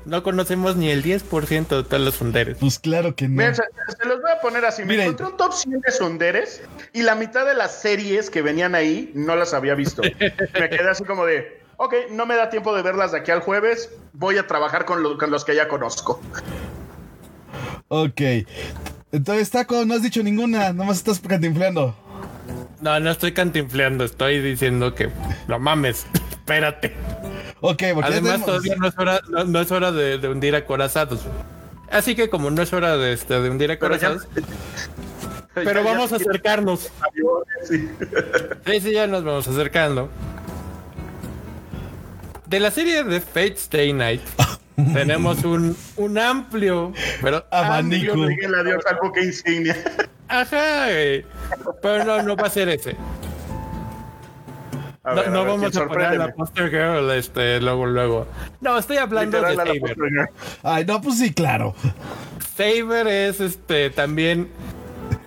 [0.05, 2.57] no conocemos ni el 10% de todos los sunderes.
[2.61, 3.37] Pues claro que no.
[3.37, 3.63] Miren, se,
[4.01, 4.83] se los voy a poner así.
[4.83, 5.07] Me Miren.
[5.07, 9.11] encontré un top 100 de sonderes y la mitad de las series que venían ahí
[9.15, 10.03] no las había visto.
[10.61, 13.41] me quedé así como de, ok, no me da tiempo de verlas de aquí al
[13.41, 16.21] jueves, voy a trabajar con, lo- con los que ya conozco.
[17.95, 18.21] Ok.
[19.13, 21.95] Entonces, Taco, no has dicho ninguna, nomás estás cantinfleando.
[22.81, 25.11] No, no estoy cantinfleando, estoy diciendo que
[25.47, 26.95] no mames, espérate.
[27.61, 30.29] Ok, porque ya Además, tenemos- todavía no es hora, no, no es hora de, de
[30.31, 31.21] hundir acorazados.
[31.91, 34.27] Así que como no es hora de, este, de hundir Pero ya- acorazados,
[35.55, 36.91] pero, Ya- ya vamos a acercarnos.
[37.69, 37.89] sí.
[38.67, 40.09] Sí, sí, ya nos vamos acercando.
[42.47, 44.23] De la serie de Fate Stay Night
[44.93, 48.13] tenemos un, un amplio, pero Abanico.
[48.15, 49.77] amplio- Díganle adiós al buque insignia.
[50.29, 51.25] Ajá, güey.
[51.83, 52.97] pero no, no va a ser ese.
[55.05, 56.33] A No, ver, a no ver, vamos a poner a la.
[56.33, 58.27] Poster Girl este, luego, luego.
[58.61, 60.31] No, estoy hablando Literal, de la Saber.
[60.63, 61.75] Ay, no, pues sí, claro.
[62.57, 64.49] Saber es este también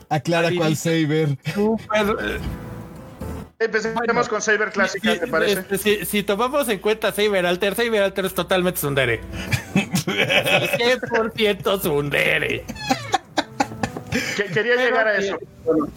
[0.10, 1.38] Aclara cuál Saber.
[1.53, 2.39] súper.
[3.58, 4.22] Empecemos Bueno.
[4.28, 5.60] con Saber Clásica, si- ¿te parece?
[5.62, 9.22] este, si, si tomamos en cuenta Saber Alter, Saber Alter es totalmente Sundere.
[10.06, 12.66] 100% Sundere.
[14.36, 15.38] Que- quería pero llegar a que- eso.
[15.64, 15.88] Bueno,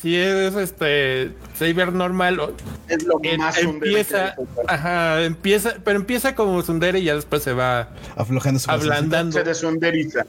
[0.00, 2.54] Si es este Saber normal, o-
[2.88, 4.34] es lo en- más sundere empieza,
[4.68, 9.32] ajá, empieza, pero empieza como Sundere y ya después se va Aflojando su ablandando.
[9.32, 10.24] Se desunderiza.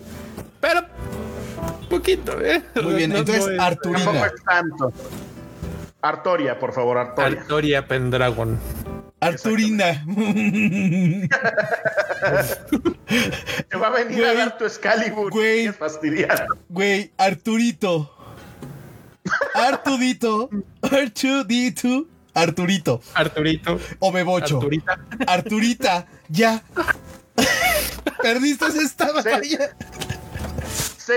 [0.61, 0.81] Pero
[1.89, 2.63] poquito, ¿eh?
[2.81, 4.03] Muy bien, No- entonces no es- Arturina.
[4.05, 4.93] Tampoco es tanto.
[6.01, 7.39] Artoria, por favor, Artoria.
[7.41, 8.59] Artoria Pendragon.
[9.19, 10.03] Arturina.
[13.69, 14.29] Te va a venir Güey.
[14.29, 15.31] a dar tu Excalibur.
[15.31, 15.67] Güey.
[15.67, 16.47] Es fastidiado.
[16.69, 18.15] Güey, Arturito.
[19.53, 20.49] Artudito.
[20.81, 22.07] Artudito.
[22.33, 23.01] Arturito.
[23.13, 23.79] Arturito.
[23.99, 24.57] O Bebocho.
[24.57, 24.99] Arturita.
[25.27, 26.07] Arturita.
[26.29, 26.63] Ya.
[28.21, 29.75] Perdiste esta batalla.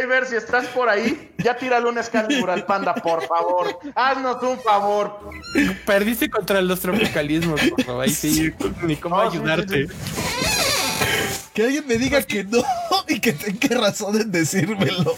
[0.00, 3.78] Saber, si estás por ahí, ya tírale un Excalibur al panda, por favor.
[3.94, 5.20] Haznos un favor.
[5.86, 8.04] Perdiste contra los tropicalismos, por favor.
[8.04, 9.86] Ahí sí, ni cómo No, sí, ayudarte.
[9.88, 9.94] sí,
[11.54, 12.62] Que alguien me diga que no
[13.08, 15.16] y que tenga razón en decírmelo.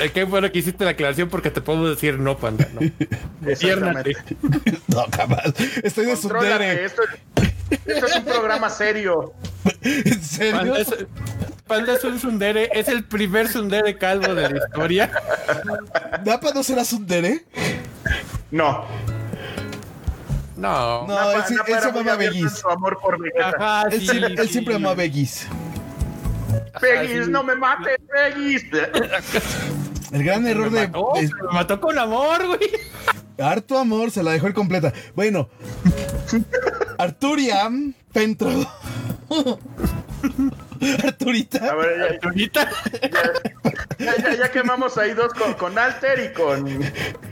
[0.00, 2.68] Eh, Qué bueno que hiciste la aclaración porque te puedo decir no, panda.
[2.72, 2.80] No.
[4.88, 5.52] No, jamás.
[5.82, 6.90] Estoy de Contrólate.
[7.70, 9.32] Esto, es un programa serio.
[9.82, 10.58] ¿En serio?
[10.58, 10.94] Panda es,
[11.66, 15.10] Panda es un sundere, es el primer sundere calvo de la historia.
[16.24, 17.44] ¿Napa no será sundere?
[18.50, 18.84] No.
[20.56, 21.06] No.
[21.06, 22.52] No, Napa- él, sí- Napa él en Begis.
[22.52, 23.48] Su amor por Vegeta.
[23.58, 24.52] Ajá, Él, sí, siempre, él sí.
[24.52, 25.46] siempre amó a Begis.
[26.80, 27.30] Peggy, sí.
[27.30, 28.58] no me mates, Peggy.
[30.12, 32.60] El gran error de, mató, de- me mató con amor, güey.
[33.38, 34.92] harto amor, se la dejó incompleta.
[35.14, 35.48] Bueno,
[36.98, 38.50] Arturiam Pentro.
[41.04, 41.70] Arturita.
[41.70, 42.68] A ver, Ahorita.
[43.98, 46.68] ya, ya, ya- ya quemamos ahí dos con, con Alter y con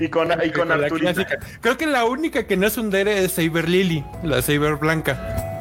[0.01, 1.27] y con, y con Arturita.
[1.61, 5.54] Creo que la única que no es sundere es Saber Lily, la Saber blanca.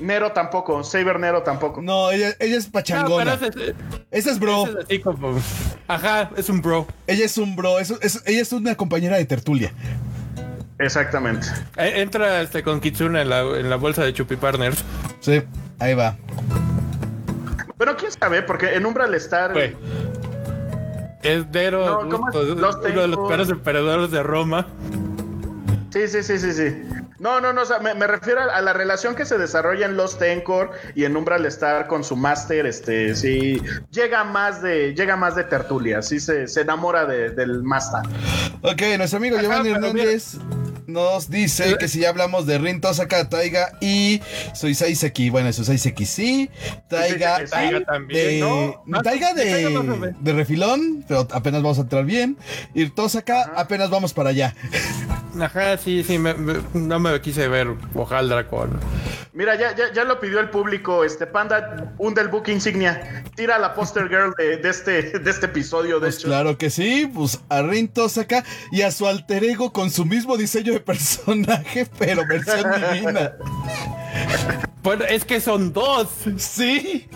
[0.00, 1.80] Nero tampoco, Saber Nero tampoco.
[1.82, 3.38] No, ella, ella es No, pachangona.
[3.38, 3.74] pero ese-
[4.10, 4.64] Esa es bro.
[4.66, 5.38] ese es así como.
[5.88, 6.86] Ajá, es un bro.
[7.06, 7.78] Ella es un bro.
[7.78, 9.72] Es- es- ella es una compañera de tertulia.
[10.78, 11.46] Exactamente.
[11.76, 14.82] Eh, Entra este con Kitsuna en la, en la bolsa de Chupi Partners.
[15.20, 15.42] Sí,
[15.78, 16.16] ahí va.
[17.76, 19.76] Pero quién sabe, porque en Umbral Star Güey.
[21.22, 22.48] Es Dero, No, Augusto, ¿cómo es?
[22.58, 24.66] Los uno de los peores emperadores de Roma.
[25.92, 26.82] Sí, sí, sí, sí, sí.
[27.20, 29.84] No, no, no, o sea, me, me refiero a, a la relación que se desarrolla
[29.84, 33.60] en Lost Encore y en Umbral Star con su máster, este, sí,
[33.90, 38.00] llega más de, llega más de tertulia, sí se, se enamora de- del máster.
[38.62, 40.38] Ok, nuestro amigo Giovanni Hernández
[40.92, 44.20] nos dice que si ya hablamos de Rin Tosaka, Taiga y
[44.54, 45.30] Suisai Seki.
[45.30, 46.50] Bueno, Suisai Seki sí.
[46.88, 48.40] Taiga, Seki, Taiga también, de,
[48.86, 49.02] ¿no?
[49.02, 52.36] Taiga Ah, no de, de refilón, pero apenas vamos a entrar bien.
[52.74, 54.54] Y Tosaka, apenas vamos para allá.
[55.40, 58.78] Ajá, sí, sí, me- me- no me quise ver Hojaldra con.
[59.32, 63.58] Mira, ya, ya, ya lo pidió el público, este Panda, un del book insignia, tira
[63.58, 66.26] la poster girl de, de este, de este episodio, de Pues hecho.
[66.26, 70.36] claro que sí, pues a Rin Tosaka y a su alter ego con su mismo
[70.36, 73.32] diseño de personaje, pero versión divina.
[74.82, 76.08] Bueno, es que son dos.
[76.38, 77.06] Sí,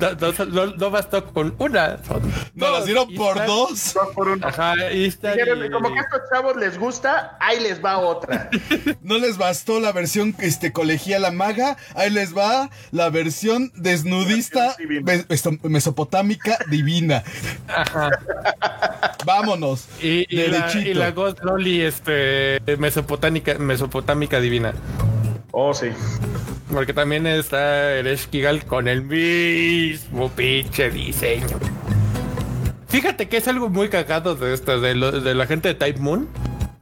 [0.00, 1.98] No, no- no- no bastó con una.
[1.98, 2.22] Dos.
[2.54, 3.92] las dieron por dos.
[3.92, 4.46] Dos por uno.
[4.48, 5.32] Ajá, y está.
[5.32, 8.48] Dijeron, y- como que a estos chavos les gusta, ahí les va otra.
[9.02, 11.76] No les bastó la versión este, colegiala maga.
[11.94, 15.12] Ahí les va la versión desnudista Divina.
[15.64, 17.22] mesopotámica divina.
[19.24, 19.86] Vámonos.
[20.00, 24.72] Y, y la, y la Ghost Loli este, mesopotámica, mesopotámica divina.
[25.58, 25.86] Oh, sí.
[26.70, 31.46] Porque también está el Esquigal con el mismo pinche diseño.
[32.88, 35.98] Fíjate que es algo muy cagado de esto, de, lo- de la gente de Type
[35.98, 36.28] Moon.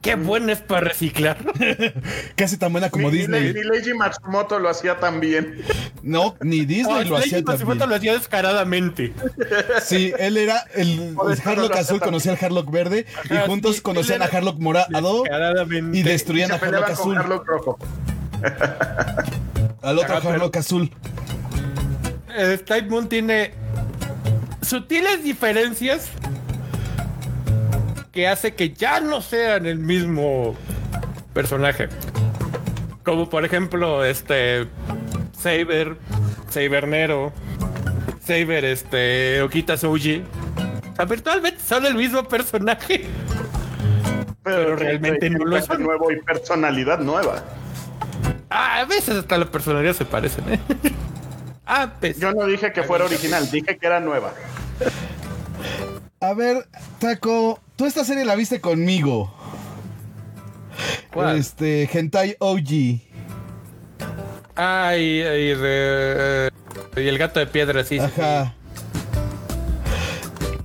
[0.03, 1.39] Qué buena es para reciclar.
[2.37, 3.55] Casi tan buena como Ni, Disney.
[3.55, 5.63] ni Leiji Matsumoto lo hacía tan bien.
[6.03, 9.13] No, ni Disney lo hacía Leiji Matsumoto lo hacía descaradamente.
[9.83, 13.83] Sí, él era el, el Harlock lo azul, conocía al Harlock verde y juntos sí,
[13.83, 14.89] conocían a Harlock morado
[15.93, 17.17] y Y destruían se a Harlock azul.
[17.17, 17.79] Harlock rojo.
[19.83, 20.91] Al otro Harlock azul.
[22.37, 23.53] Eh, Type Moon tiene
[24.63, 26.11] sutiles diferencias
[28.13, 30.57] que hace que ya no sean el mismo
[31.33, 31.89] personaje.
[33.05, 34.67] Como por ejemplo, este
[35.39, 35.97] Saber,
[36.49, 37.33] Sabernero,
[38.25, 40.25] Saber, este Okita Souji.
[40.93, 43.05] O sea, virtualmente son el mismo personaje.
[44.45, 45.83] Pero realmente no lo son.
[45.83, 47.43] nuevo y personalidad nueva.
[48.57, 50.61] Ah, a veces hasta la personalidad se parecen, ¿eh?
[51.67, 52.21] Ah, pues.
[52.21, 54.35] Yo no dije que fuera original, dije que era nueva.
[56.21, 59.35] A ver, Taco, tú esta serie la viste conmigo.
[61.11, 61.39] ¿Cuál?
[61.39, 63.01] Este, Hentai OG.
[64.57, 65.53] Ah, y, y
[66.97, 67.99] y el gato de piedra, sí.
[67.99, 68.55] Ajá.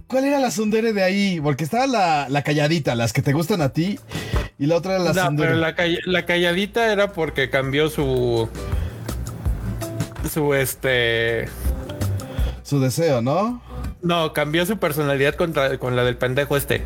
[0.08, 1.40] ¿Cuál era la sundere de ahí?
[1.40, 4.00] Porque estaba la, la calladita, las que te gustan a ti.
[4.60, 8.50] Y la otra era la No, pero la, calla- la calladita era porque cambió su.
[10.32, 11.48] Su este.
[12.64, 13.62] Su deseo, ¿no?
[14.02, 16.84] No, cambió su personalidad contra- con la del pendejo este.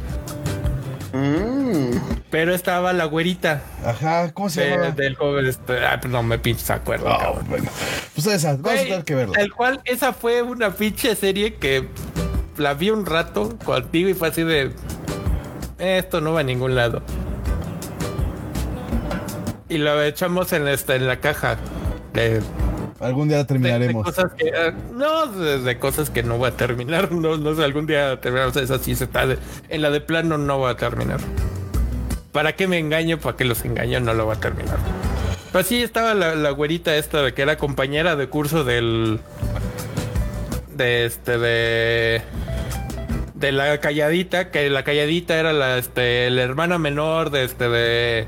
[2.32, 4.90] Pero estaba la güerita Ajá, ¿cómo se de- llama?
[4.92, 5.46] del joven.
[5.46, 7.06] Este, ah, pues no me pinches acuerdo.
[7.06, 7.46] Cabrón.
[7.48, 7.70] bueno.
[8.16, 9.40] Pues esa, vamos a tener que verla.
[9.40, 11.88] El cual, esa fue una pinche serie que
[12.58, 14.72] la vi un rato contigo y fue así de.
[15.78, 17.04] Esto no va a ningún lado.
[19.74, 21.58] Y lo echamos en, este, en la caja.
[22.14, 22.42] De,
[23.00, 24.06] Algún día la de- de terminaremos.
[24.06, 24.48] cosas que.
[24.50, 27.12] eh, no, de, de cosas que no voy a terminar.
[27.24, 28.56] No, no sé, algún día terminamos.
[28.56, 29.24] Esa sí se está.
[29.70, 31.20] en la de plano no voy a terminar.
[32.32, 33.18] ¿Para qué me engaño?
[33.20, 34.00] ¿Para qué los engaño?
[34.00, 34.78] No lo voy a terminar.
[35.52, 39.20] Pero sí estaba la, la güerita esta de que era compañera de curso del.
[40.76, 42.22] De este, de.
[43.36, 48.28] De la calladita, que la calladita era la, este, la hermana menor de este, de.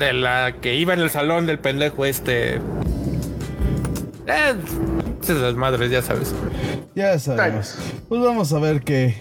[0.00, 2.54] De la que iba en el salón del pendejo este.
[2.54, 2.60] Eh,
[5.22, 6.34] esas madres, ya sabes.
[6.94, 7.76] Ya sabemos.
[8.08, 9.16] Pues vamos a ver qué,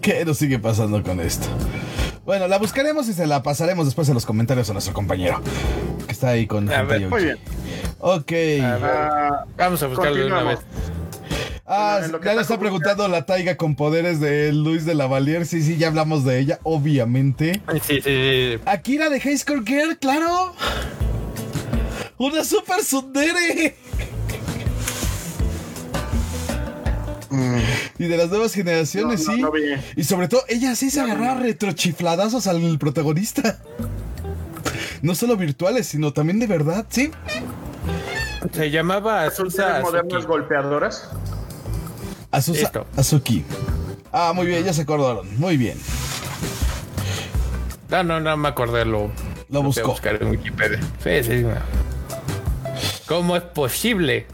[0.00, 1.46] qué nos sigue pasando con esto.
[2.24, 5.40] Bueno, la buscaremos y se la pasaremos después en los comentarios a nuestro compañero.
[6.04, 7.38] Que está ahí con A ver, Muy bien.
[8.00, 8.32] Ok.
[8.60, 10.58] Ah, Vamos a buscarlo de una vez.
[11.66, 14.94] Ah, en lo que ya le está preguntando la taiga con poderes de Luis de
[14.94, 15.46] la Valier.
[15.46, 17.62] Sí, sí, ya hablamos de ella, obviamente.
[17.72, 18.58] Sí, sí, sí.
[18.66, 20.54] Akira de High School Girl, claro.
[22.18, 23.76] Una super sundere.
[27.98, 29.42] Y de las nuevas generaciones, No, no, sí.
[29.42, 33.58] no y sobre todo, ella sí se agarraba retrochifladazos al protagonista.
[35.02, 37.10] No solo virtuales, sino también de verdad, sí.
[38.52, 41.10] Se llamaba ¿Son Azusa seres modernas golpeadoras?
[42.36, 42.70] Azusa.
[42.96, 43.44] Azuki.
[44.12, 45.38] Ah, muy bien, ya se acordaron.
[45.38, 45.78] Muy bien.
[47.90, 48.84] No, no, no me acordé.
[48.84, 49.10] Lo,
[49.48, 49.88] Lo a buscó.
[49.88, 50.80] buscar en Wikipedia.
[51.02, 51.42] Sí, sí.
[51.42, 51.50] no.
[53.06, 54.26] ¿Cómo es posible?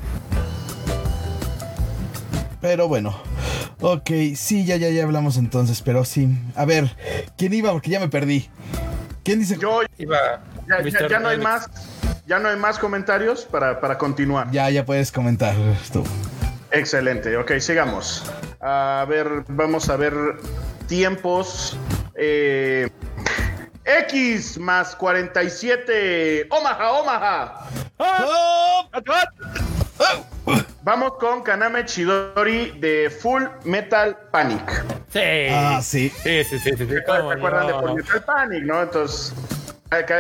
[2.61, 3.17] Pero bueno.
[3.81, 6.29] Ok, sí, ya, ya, ya hablamos entonces, pero sí.
[6.55, 6.95] A ver,
[7.39, 7.73] ¿quién iba?
[7.73, 8.49] Porque ya me perdí.
[9.25, 9.57] ¿Quién dice?
[9.59, 10.19] Yo, Iba
[10.69, 11.69] ya, ya- no hay más,
[12.27, 14.51] ya no hay más comentarios para, para continuar.
[14.51, 15.55] Ya, ya puedes comentar
[15.93, 16.05] tú.
[16.73, 18.31] Excelente, ok, sigamos.
[18.61, 20.15] A ver, vamos a ver
[20.87, 21.77] tiempos.
[22.15, 22.89] Eh,
[23.85, 26.47] X más 47.
[26.51, 27.69] Omaha, Omaha.
[27.99, 28.89] ¡Oh!
[30.83, 34.85] Vamos con Kaname Chidori de Full Metal Panic.
[35.13, 35.21] Sí.
[35.51, 36.09] Ah, sí.
[36.23, 36.77] Sí, sí, sí, sí.
[36.77, 37.81] sí, ¿Se cómo acuerdan de no.
[37.81, 38.83] Full Metal Panic, no?
[38.83, 39.35] Entonces,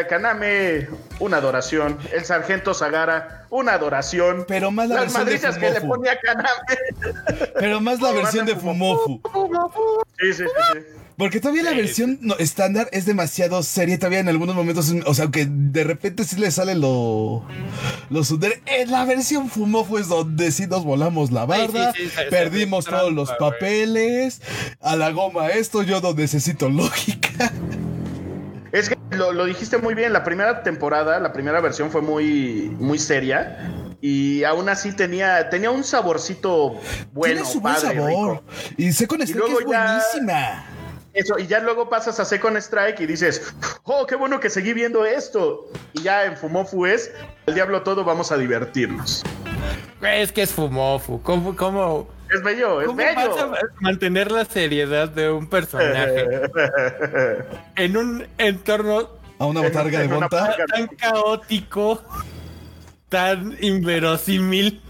[0.09, 0.89] Kaname,
[1.21, 1.97] una adoración.
[2.13, 4.45] El sargento Sagara, una adoración.
[4.49, 7.15] Pero más la Las versión de madrizas que le ponía Kaname.
[7.59, 9.21] Pero más la versión de Fumofu.
[10.19, 10.45] Sí, sí, sí.
[10.75, 10.79] sí.
[11.17, 13.99] Porque todavía la versión no- estándar es demasiado seria.
[13.99, 17.45] Todavía en algunos momentos, o sea, aunque de repente sí le sale lo.
[18.09, 18.63] Lo sundere.
[18.67, 21.93] En la versión Fumofu es donde sí nos volamos la barda.
[21.93, 24.41] sí, sí, perdimos todos los papeles.
[24.81, 27.53] A la goma esto, yo no necesito lógica.
[28.73, 32.75] Es que lo, lo dijiste muy bien, la primera temporada, la primera versión fue muy,
[32.79, 33.59] muy seria
[34.01, 36.81] y aún así tenía, tenía un saborcito
[37.13, 38.09] bueno, Tiene su buen sabor.
[38.09, 38.43] rico.
[38.77, 40.67] Y Second Strike luego es ya- buenísima.
[41.13, 43.53] Eso, y ya luego pasas a Second Strike y dices,
[43.83, 45.69] oh, qué bueno que seguí viendo esto.
[45.93, 47.11] Y ya en Fumofu es,
[47.47, 49.25] el diablo todo, vamos a divertirnos.
[50.01, 51.21] Es que es fumofu.
[51.23, 53.51] ¿Cómo, cómo, Es bello, es cómo bello.
[53.51, 56.27] vas a mantener la seriedad de un personaje
[57.77, 59.09] en un entorno
[59.39, 60.57] A una botarga de en monta.
[60.69, 62.03] tan caótico,
[63.09, 64.81] tan inverosímil,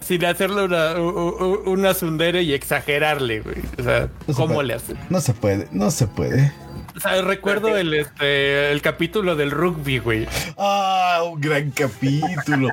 [0.00, 3.56] sin hacerle una, una sundere y exagerarle, güey.
[3.78, 4.94] O sea, No ¿cómo le hace?
[5.10, 6.52] No se puede, no se puede.
[6.98, 10.26] O sea, recuerdo el, este, el capítulo del rugby, güey.
[10.56, 12.68] Ah, un gran capítulo.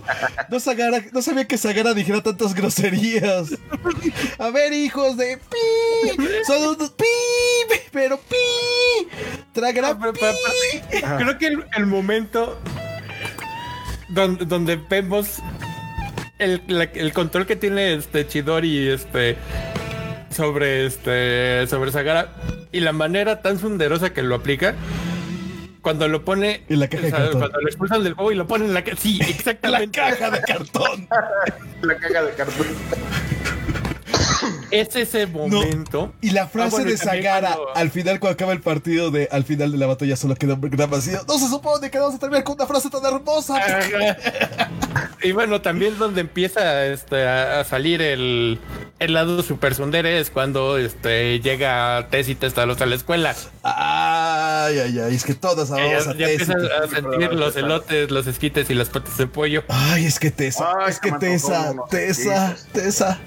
[0.49, 3.49] No, Sagara- no sabía que Sagara dijera tantas groserías.
[4.39, 6.23] A ver, hijos de pi.
[6.47, 7.05] Son unos pi,
[7.91, 9.07] pero pi.
[9.53, 10.99] Tragará Ah, pi.
[11.17, 12.59] Creo que el, el momento
[14.09, 15.39] donde, donde vemos
[16.39, 19.37] el, la- el control que tiene este Chidori este
[20.29, 22.33] sobre este sobre Sagara
[22.75, 24.75] y la manera tan sunderosa que lo aplica
[25.81, 27.39] cuando lo pone En la caja de cartón.
[27.39, 30.29] cuando lo expulsan del juego y lo pone en la caja sí La exactamente caja
[30.31, 31.07] de cartón.
[31.81, 32.67] La caga de cartón.
[34.79, 38.33] Es ese momento Y la frase Ah, bueno, y de Sagara cuando- al final, cuando
[38.33, 41.19] acaba el partido, de al final de la batalla solo quedó un gran vacío.
[41.27, 43.55] No se supone que vamos a terminar con una frase tan hermosa.
[45.21, 48.59] y bueno, también donde empieza este, a, a salir el,
[48.99, 53.35] el lado super sundere es cuando este, llega Tess y Testalos a la escuela.
[53.63, 55.15] Ay, ay, ay.
[55.15, 58.11] Es que todas Ya, vamos a ya Tess y empiezas que- a sentir los elotes,
[58.11, 59.63] los esquites y las patas de pollo.
[59.67, 62.71] Ay, es que Tessa, Ay, es que antojó Tessa, esquites.
[62.73, 63.19] Tessa.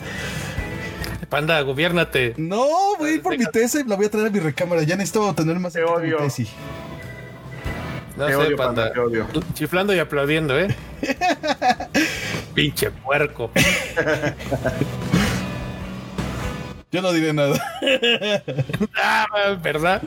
[1.29, 2.35] Panda, gobiérnate.
[2.39, 4.83] No, voy a ir por mi Tessa y la voy a traer a mi recámara.
[4.83, 6.17] Ya necesito tener más Te mi odio.
[6.19, 6.49] Tessie.
[8.17, 8.83] No Te sé, odio, panda.
[8.85, 9.27] panda, te odio.
[9.53, 10.75] Chiflando y aplaudiendo, ¿eh?
[12.55, 13.51] Pinche puerco.
[16.91, 17.63] Yo no diré nada.
[19.01, 19.27] Ah,
[19.63, 20.03] ¿verdad?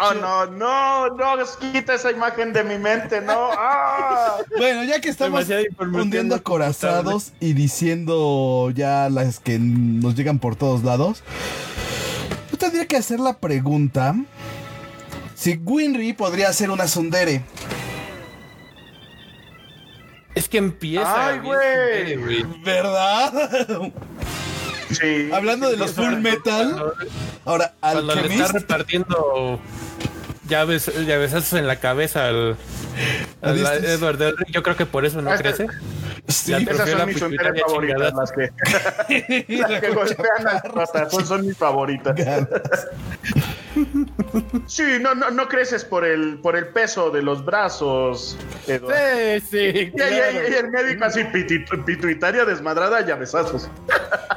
[0.00, 3.50] Oh, no, no, no, quita esa imagen de mi mente, no.
[3.52, 4.38] Ah.
[4.56, 5.46] Bueno, ya que estamos
[5.78, 11.22] hundiendo acorazados y diciendo ya las que nos llegan por todos lados,
[12.50, 14.14] yo tendría que hacer la pregunta
[15.34, 17.42] si Winry podría ser una Sundere.
[20.34, 21.28] Es que empieza.
[21.28, 22.44] Ay, güey.
[22.64, 23.32] ¿Verdad?
[24.94, 25.30] Sí.
[25.32, 26.94] Hablando de los full metal, Cuando,
[27.44, 28.78] ahora cuando le está
[30.48, 32.56] Llavesazos en la cabeza al,
[33.42, 33.50] A.
[33.50, 35.66] Edward Elric, yo creo que por eso no crece.
[36.28, 41.46] Sí, Ya Esas son mis pituitaria favoritas, las que, las que golpean al patazón son
[41.46, 42.14] mis favoritas.
[44.66, 48.36] Sí, no, no, no creces por el, por el peso de los brazos,
[48.66, 48.96] Eduardo.
[49.40, 49.56] Sí, sí.
[49.56, 53.68] Y, y- y- y el médico así, pituitaria desmadrada, llavesazos.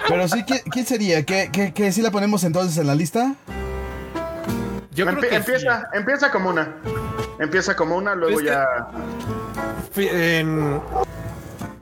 [0.08, 1.24] Pero sí, ¿quién, quién sería?
[1.24, 3.36] ¿Qué, qué, qué sí la ponemos entonces en la lista?
[4.98, 6.76] Yo creo que empieza, empieza como una.
[7.40, 8.88] Empieza como una, luego Es que- ya.
[9.96, 10.82] En,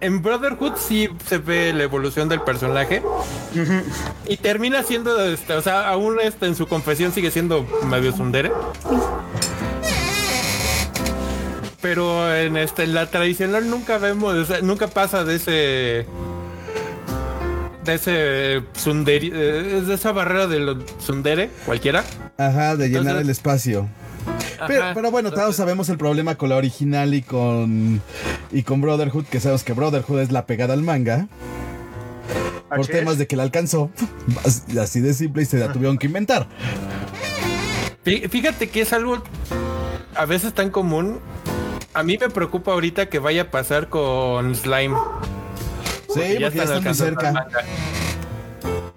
[0.01, 3.01] en Brotherhood sí se ve la evolución del personaje.
[4.27, 8.51] Y termina siendo, este, o sea, aún este, en su confesión sigue siendo medio sundere.
[11.81, 16.05] Pero en este, en la tradicional nunca vemos, o sea, nunca pasa de ese.
[17.85, 22.03] De ese sundere, eh, de esa barrera de lo sundere, cualquiera.
[22.37, 23.89] Ajá, de llenar Entonces- el espacio.
[24.67, 28.01] Pero, bueno, todos sabemos el problema con la original y con
[28.51, 31.27] y con Brotherhood, que sabemos que Brotherhood es la pegada al manga.
[32.75, 33.91] por temas de que la alcanzó.
[34.81, 36.47] Así de simple y se la tuvieron que inventar.
[38.03, 39.21] Fí- Fíjate que es algo
[40.15, 41.19] a veces tan común.
[41.93, 44.95] A mí me preocupa ahorita que vaya a pasar con Slime.
[46.21, 47.31] Sí, porque ya están muy cerca.
[47.31, 47.59] manga.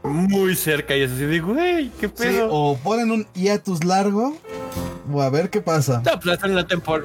[0.03, 2.49] Muy cerca y es así de, güey, qué Sí, pedo.
[2.51, 4.37] o ponen un hiatus largo
[5.12, 6.03] o a ver qué pasa.
[6.05, 7.05] No, pues hacen una tempor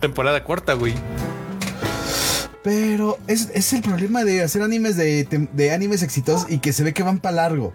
[0.00, 0.94] temporada corta, güey.
[2.62, 6.82] Pero es, es el problema de hacer animes de, de animes exitosos y que se
[6.82, 7.72] ve que van para largo.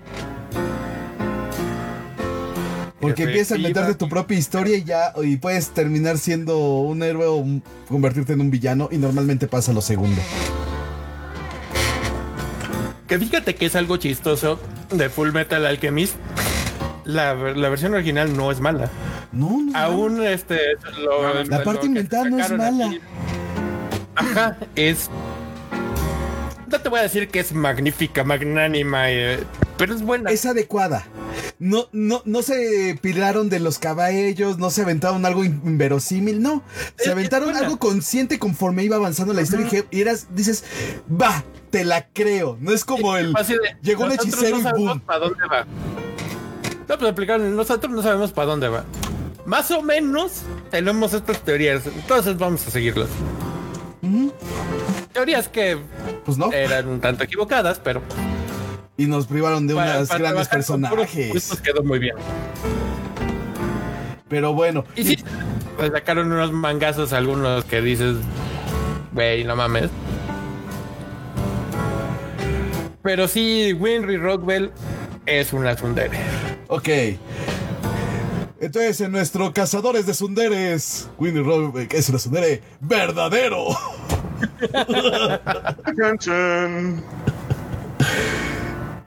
[2.99, 7.25] Porque empiezas a inventarte tu propia historia y ya y puedes terminar siendo un héroe
[7.25, 10.21] o un- convertirte en un villano y normalmente pasa lo segundo.
[13.11, 14.57] Que fíjate que es algo chistoso
[14.89, 16.15] de Full Metal Alchemist.
[17.03, 18.89] La, la versión original no es mala.
[19.33, 19.77] No, no.
[19.77, 22.85] Aún este lo- La lo parte inventada no es mala.
[22.87, 23.01] aquí-
[24.15, 25.09] Ajá, es
[26.67, 29.43] no te voy a decir que es magnífica, magnánima, eh,
[29.77, 30.31] pero es buena.
[30.31, 31.03] es adecuada.
[31.63, 36.63] No, no, no se pilaron de los caballos, no se aventaron algo in- inverosímil, no.
[36.97, 40.63] Se aventaron algo consciente conforme iba avanzando la historia y eras, dices,
[41.07, 42.57] va, te la creo.
[42.59, 43.31] No es como el.
[43.33, 44.99] De, Llegó un hechicero no y boom.
[45.01, 45.65] para dónde va.
[46.89, 48.83] No, pues aplicaron, nosotros no sabemos para dónde va.
[49.45, 50.41] Más o menos
[50.71, 53.09] tenemos estas teorías, entonces vamos a seguirlas.
[55.13, 55.77] Teorías que
[56.25, 56.51] Pues no.
[56.51, 58.01] eran un tanto equivocadas, pero
[59.01, 61.59] Y nos privaron de para- unos para grandes personajes.
[61.63, 62.15] quedó muy bien.
[64.29, 64.83] Pero bueno.
[64.95, 65.17] Y sí,
[65.77, 68.17] pues sacaron unos mangazos algunos que dices,
[69.11, 69.89] güey, no mames.
[73.01, 74.71] Pero sí, Winry Rockwell
[75.25, 76.19] es una tsundere.
[76.67, 76.87] Ok.
[78.59, 83.65] Entonces, en nuestro Cazadores de Sunderes, Winnie Robeck es una Sundere verdadero.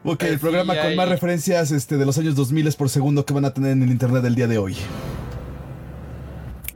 [0.05, 3.33] Ok, el programa sí, con más referencias este, de los años 2000 por segundo que
[3.33, 4.77] van a tener en el internet el día de hoy.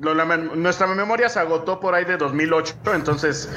[0.00, 3.48] Lo lamen- nuestra memoria se agotó por ahí de 2008, entonces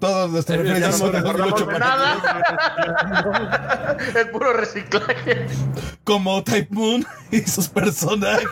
[0.00, 3.96] Todas nuestras Eh, referencias no son de recordamos 2008 de para nada.
[4.14, 5.46] es puro reciclaje.
[6.04, 8.46] como Type Moon y sus personajes.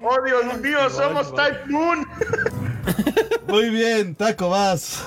[0.00, 2.06] Oh, Dios mío, somos Type Moon.
[3.46, 5.04] Muy bien, Taco, vas.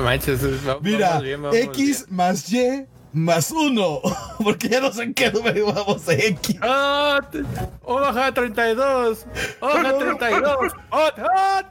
[0.00, 0.40] Manches,
[0.82, 2.16] Mira, vamos bien, vamos X bien.
[2.16, 4.00] más Y más 1.
[4.44, 6.56] Porque ya no sé en qué número vamos a X.
[6.62, 7.20] ¡Ah!
[7.32, 7.42] te-
[7.82, 9.26] ¡Hoja 32!
[9.60, 10.56] ¡Hoja 32!
[10.90, 11.66] ¡Hot, hot!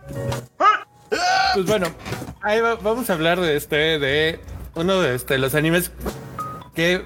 [1.54, 1.88] Pues bueno,
[2.42, 4.40] ahí va- vamos a hablar de este, de
[4.76, 5.92] uno de este, los animes
[6.76, 7.04] que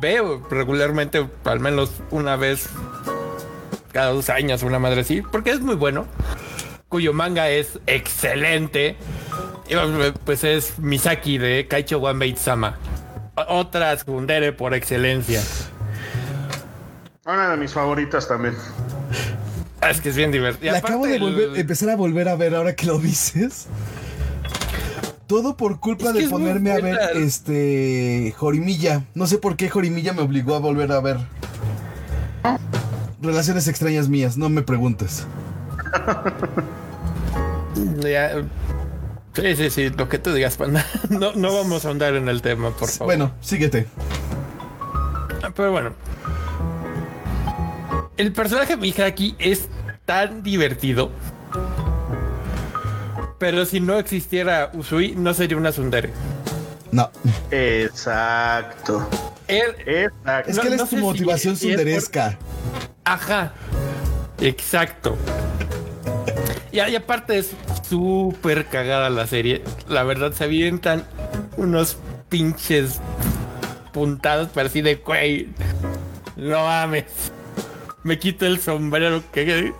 [0.00, 2.68] veo regularmente, al menos una vez
[3.92, 6.06] cada dos años, una madre así, porque es muy bueno,
[6.88, 8.96] cuyo manga es excelente.
[10.24, 12.78] Pues es Misaki de Kaicho One Bait Sama.
[13.48, 15.42] Otra tsundere por excelencia.
[17.26, 18.54] Una de mis favoritas también.
[19.80, 20.72] Ah, Es que es bien divertido.
[20.72, 23.66] La acabo de el- volver, empezar a volver a ver ahora que lo dices.
[25.26, 29.04] Todo por culpa Es que de ponerme a ver este Jorimilla.
[29.14, 31.18] No sé por qué Jorimilla me obligó a volver a ver.
[33.20, 35.26] Relaciones extrañas mías, no me preguntes.
[38.00, 38.30] Ya,
[39.40, 40.84] Sí, sí, sí, lo que tú digas, panda.
[41.10, 43.06] No, no vamos a ahondar en el tema, por favor.
[43.14, 43.86] Bueno, síguete.
[45.54, 45.92] Pero bueno.
[48.16, 49.68] El personaje Mihaki es
[50.04, 51.10] tan divertido.
[53.38, 56.10] Pero si no existiera Usui, no sería una Sundere.
[56.90, 57.10] No.
[57.52, 59.08] Exacto.
[59.46, 60.50] Él, Exacto.
[60.50, 62.38] Es No- que él no es tu sé si- motivación si es por- sunderesca.
[63.04, 63.52] Ajá.
[64.40, 65.16] Exacto.
[66.86, 67.50] Y, y aparte es
[67.88, 69.62] súper cagada la serie.
[69.88, 71.04] La verdad se avientan
[71.56, 71.96] unos
[72.28, 73.00] pinches
[73.92, 75.48] puntados para así de güey.
[76.36, 77.04] No mames.
[78.04, 79.72] Me quito el sombrero que,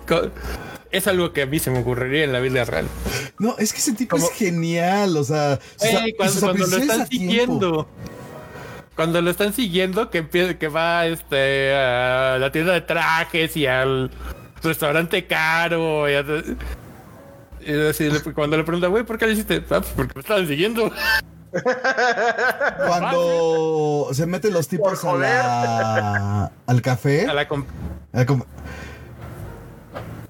[0.91, 2.85] es algo que a mí se me ocurriría en la vida real.
[3.39, 5.15] No, es que ese tipo es genial.
[5.15, 5.59] O sea,
[6.17, 7.87] cuando, lo están siguiendo.
[8.95, 13.65] Cuando lo están siguiendo, que empieza, que va este a la tienda de trajes y
[13.65, 14.11] al
[14.61, 16.25] restaurante caro y, a-
[17.65, 19.57] y así, le- cuando le pregunta, güey, ¿por qué lo hiciste?
[19.69, 20.91] Ah, pues porque me estaban siguiendo.
[22.87, 27.27] Cuando se meten los tipos a Por la, al café.
[27.27, 28.25] A la, a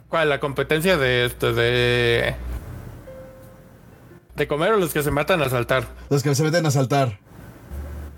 [0.07, 0.29] ¿Cuál?
[0.29, 2.35] La competencia de esto, de.
[4.35, 5.83] De comer o los que se matan a saltar.
[6.09, 7.19] los que se meten a saltar.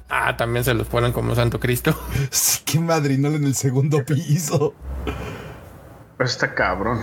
[0.08, 1.98] Ah, también se los ponen como Santo Cristo.
[2.30, 4.74] Sí, Qué madrinol en el segundo piso.
[6.20, 7.02] Está cabrón.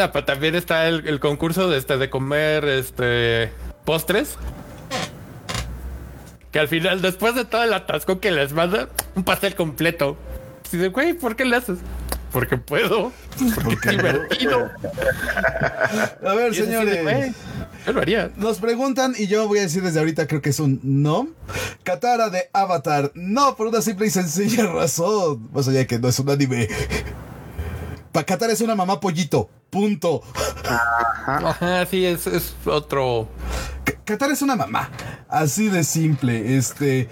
[0.00, 3.52] Ah, pero también está el, el concurso de este de comer este
[3.84, 4.36] postres.
[6.52, 10.16] que al final, después de todo el atasco que les manda, un pastel completo.
[10.72, 11.78] Y de, güey, ¿por qué le haces?
[12.32, 13.12] Porque puedo.
[13.64, 14.70] Porque es divertido.
[16.26, 17.34] A ver, señores.
[17.86, 18.30] Yo lo haría.
[18.36, 21.28] Nos preguntan, y yo voy a decir desde ahorita, creo que es un no.
[21.82, 25.48] Katara de Avatar, no, por una simple y sencilla razón.
[25.52, 26.68] Más allá de que no es un anime.
[28.12, 29.48] Pa Katara es una mamá pollito.
[29.70, 30.22] Punto.
[31.26, 33.28] Ajá, sí, es, es otro.
[34.04, 34.90] Katara es una mamá.
[35.28, 36.56] Así de simple.
[36.56, 37.08] Este.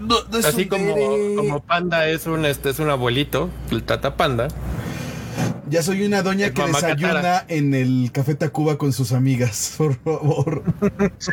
[0.00, 4.16] No, no es Así un como, Panda es un este es un abuelito, el Tata
[4.16, 4.48] Panda.
[5.70, 7.44] Ya soy una doña Es que desayuna Katara.
[7.48, 10.62] en el Café Tacuba con sus amigas, por favor.
[11.18, 11.30] Sí.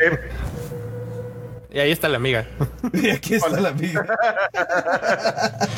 [1.76, 2.46] Y ahí está la amiga.
[2.94, 4.02] Y aquí está la amiga.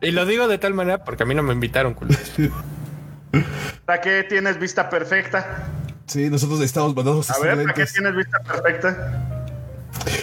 [0.00, 2.10] Y lo digo de tal manera porque a mí no me invitaron, culo.
[3.84, 5.64] ¿Para qué tienes vista perfecta?
[6.06, 9.48] Sí, nosotros estamos mandados a ver, ¿para qué tienes vista perfecta?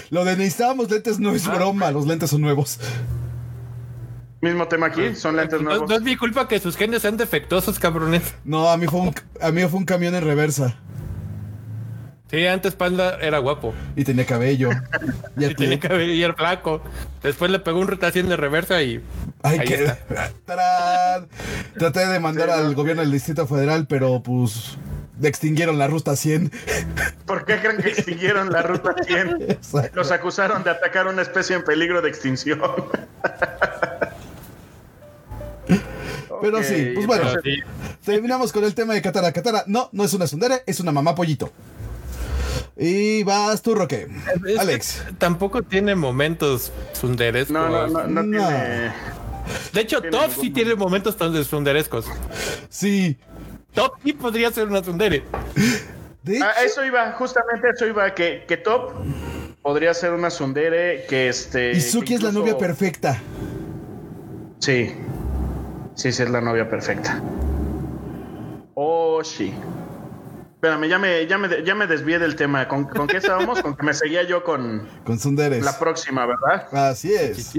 [0.09, 1.35] Lo de necesitábamos lentes no Ah.
[1.35, 2.79] es broma, los lentes son nuevos.
[4.41, 5.89] Mismo tema aquí, son lentes No, nuevos.
[5.89, 8.33] no es mi culpa que sus genes sean defectuosos, cabrones.
[8.45, 10.75] No, a mí fue un, a mí fue un camión en reversa
[12.35, 13.73] Sí, antes Panda era guapo.
[13.95, 14.69] y tenía cabello.
[15.37, 16.81] Y tenía te- cabello y era flaco.
[17.23, 19.01] Después le pegó un rotación de reversa y.
[19.43, 19.73] Ay, ahí qué.
[19.85, 20.31] está.
[20.45, 21.27] ¡Tarán!
[21.77, 24.77] Traté de mandar al gobierno del Distrito Federal, pero pues
[25.23, 26.51] extinguieron la ruta 100.
[27.25, 29.43] ¿Por qué creen que extinguieron la ruta 100?
[29.49, 29.91] Exacto.
[29.95, 32.59] Los acusaron de atacar una especie en peligro de extinción.
[36.41, 37.23] Pero sí, pues bueno.
[37.29, 37.59] Pero sí,
[38.03, 39.31] Terminamos con el tema de Katara.
[39.31, 41.51] Katara, no, no es una sundere, es una mamá pollito.
[42.77, 44.07] Y vas tú, Roque.
[44.35, 45.03] es que Alex.
[45.17, 47.53] Tampoco tiene momentos sunderescos.
[47.53, 48.47] No, no, no, no, No.
[48.47, 48.93] tiene.
[49.73, 52.05] De hecho, tiene Top sí tiene momentos tan sunderescos.
[52.69, 53.17] Sí.
[53.73, 55.23] Top sí podría ser una sundere.
[56.23, 58.93] De A hecho, eso iba, justamente a eso iba, que, que Top
[59.61, 61.71] podría ser una Sundere que este.
[61.71, 63.19] Izuki que es la novia perfecta.
[64.59, 64.93] Sí.
[65.95, 67.21] Sí, sí, es la novia perfecta.
[68.73, 69.53] Oh, sí.
[70.65, 72.67] Espérame, ya me, ya me, ya me desvié del tema.
[72.67, 73.61] ¿Con, con qué estábamos?
[73.61, 75.63] con que me seguía yo con Con sunderes.
[75.63, 76.67] la próxima, ¿verdad?
[76.89, 77.53] Así es.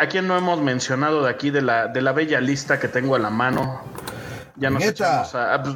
[0.00, 3.14] ¿A quién no hemos mencionado de aquí de la, de la bella lista que tengo
[3.16, 3.82] a la mano?
[4.56, 4.92] Ya nos Neta.
[5.24, 5.74] echamos a, a, pues,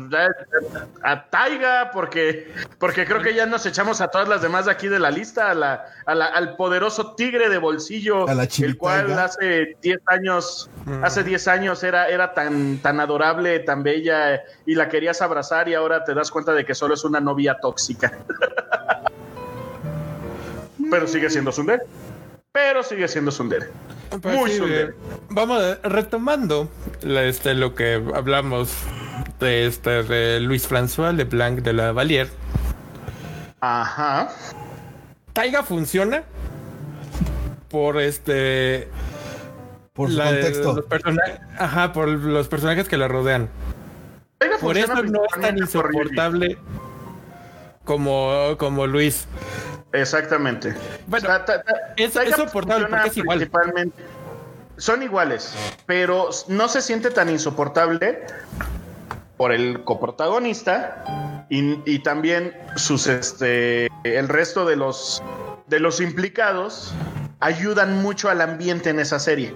[1.03, 4.71] a- a Taiga, porque, porque creo que ya nos echamos a todas las demás de
[4.71, 8.45] aquí de la lista, a la, a la- al poderoso tigre de bolsillo, A la
[8.45, 10.71] el cual hace 10 años,
[11.03, 15.75] hace 10 años era, era tan, tan adorable, tan bella, y la querías abrazar, y
[15.75, 18.13] ahora te das cuenta de que solo es una novia tóxica.
[20.91, 21.83] Pero sigue siendo Sundere.
[22.53, 23.67] Pero sigue siendo Sundere.
[24.23, 24.91] Pues Muy sí, sundere.
[24.91, 24.95] eh,
[25.31, 26.69] Vamos eh, retomando
[27.03, 28.73] la- este, lo que hablamos
[29.39, 32.29] de este de Luis François Leblanc de la Valier.
[33.61, 34.31] Ajá.
[35.33, 36.23] Taiga funciona
[37.69, 38.89] por este
[39.93, 40.75] Por su la- contexto.
[40.75, 40.85] los
[41.59, 43.49] ajá, por los personajes que la rodean.
[44.39, 46.57] Taiga Por eso no es tan insoportable
[47.85, 49.27] como, como Luis.
[49.93, 50.75] Exactamente.
[51.07, 53.39] Bueno, Ta- ta- ta- es- soportable porque es igual.
[53.39, 54.03] principalmente-
[54.77, 55.55] Son iguales,
[55.87, 58.25] pero no se siente tan insoportable
[59.37, 65.23] por el coprotagonista y, y también sus este el resto de los
[65.67, 66.93] de los implicados
[67.41, 69.53] ayudan mucho al ambiente en esa serie.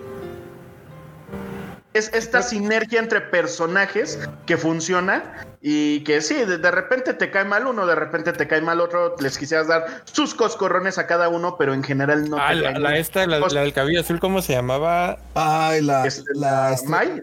[1.95, 7.45] Es esta sinergia entre personajes que funciona y que sí, de, de repente te cae
[7.45, 11.29] mal uno, de repente te cae mal otro, les quisieras dar sus coscorrones a cada
[11.29, 14.01] uno, pero en general no Ah, te la, la esta, la, Pues, la del cabello
[14.01, 15.19] azul, ¿cómo se llamaba?
[15.35, 17.21] Ay, la, este, la, la este- Mai,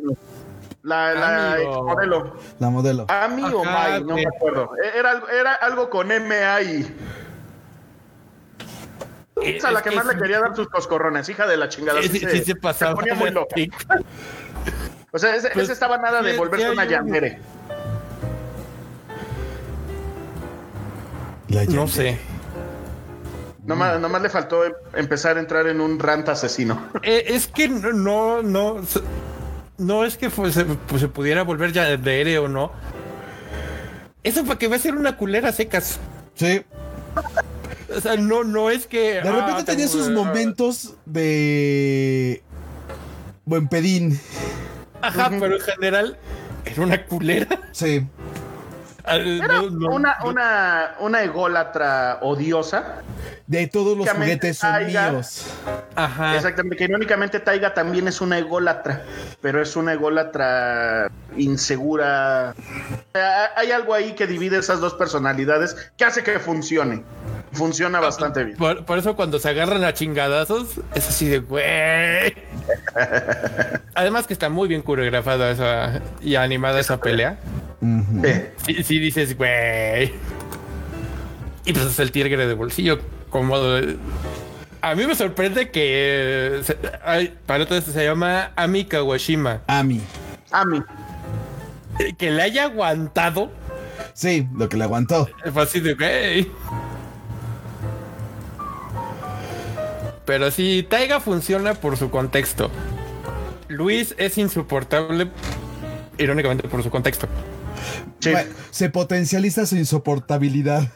[0.84, 2.38] la, la modelo.
[2.60, 3.06] la modelo.
[3.10, 4.70] Ami o Mai, no me acuerdo.
[4.96, 6.96] Era, algo- era algo con M-A-I.
[9.42, 11.70] Es a la Es que que más le quería dar sus coscorrones, hija de la
[11.70, 12.02] chingada.
[12.02, 12.96] Sí, Sí sí, sí se pasaba.
[12.96, 13.56] ponía muy loca.
[15.12, 16.86] O sea, ese, Pues, ese estaba nada de volverse una.
[21.49, 22.18] La No sé.
[23.66, 26.89] Nomás, nomás le faltó em- empezar a entrar en un rant asesino.
[27.03, 28.82] Eh, es que no, no,
[29.78, 32.72] no, es que fuese- pues, se pudiera volver ya de o no.
[34.24, 35.99] Eso para que va a ser una culera secas.
[36.36, 36.64] Sí.
[37.95, 39.14] O sea, no, no es que.
[39.16, 42.43] De repente ah, tenía sus momentos de.
[43.45, 44.20] Buen pedín.
[45.02, 46.18] Ajá, pero en general
[46.66, 47.47] era una culera.
[47.72, 48.08] Sí.
[49.06, 50.30] Era no, no, una, no.
[50.30, 53.02] una, una ególatra odiosa.
[53.47, 55.12] De todos los juguetes son Taiga.
[55.12, 55.45] míos.
[55.95, 56.36] Ajá.
[56.36, 59.02] Exactamente, que irónicamente Taiga también es una ególatra,
[59.41, 62.54] pero es una ególatra insegura.
[63.56, 67.04] Hay algo ahí que divide esas dos personalidades que hace que funcione.
[67.54, 68.58] Funciona bastante bien.
[68.58, 72.34] Por, por eso cuando se agarran a chingadazos, es así de güey.
[73.95, 77.39] Además que está muy bien coreografada esa y animada esa pelea.
[77.82, 78.34] Sí.
[78.66, 80.14] Sí, sí dices, güey.
[81.66, 83.80] Y pues es el tigre de bolsillo cómodo.
[84.82, 89.62] A mí me sorprende que se, ay, para todo esto se llama Ami Kawashima.
[89.68, 90.02] Ami.
[90.52, 90.82] A mí.
[92.00, 93.52] Eh, Que le haya aguantado.
[94.14, 95.30] Sí, lo que le aguantó.
[95.54, 96.52] Fue así de güey.
[100.30, 102.70] Pero sí, Taiga funciona por su contexto.
[103.68, 105.32] Luis es insoportable,
[106.20, 107.28] irónicamente por su contexto.
[108.20, 108.30] Sí.
[108.34, 110.88] Bueno, se potencializa su insoportabilidad.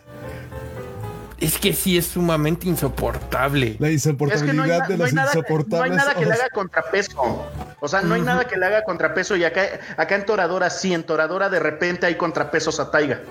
[1.40, 3.76] Es que sí es sumamente insoportable.
[3.80, 4.34] La Es que no hay,
[4.76, 5.98] insoportabilidad de no hay los nada, que- no hay insoportables.
[5.98, 7.46] nada que le haga contrapeso.
[7.80, 9.36] O sea, no hay nada que le haga contrapeso.
[9.36, 9.64] Y acá,
[9.98, 13.22] acá en Toradora, sí, en Toradora de repente hay contrapesos a Taiga.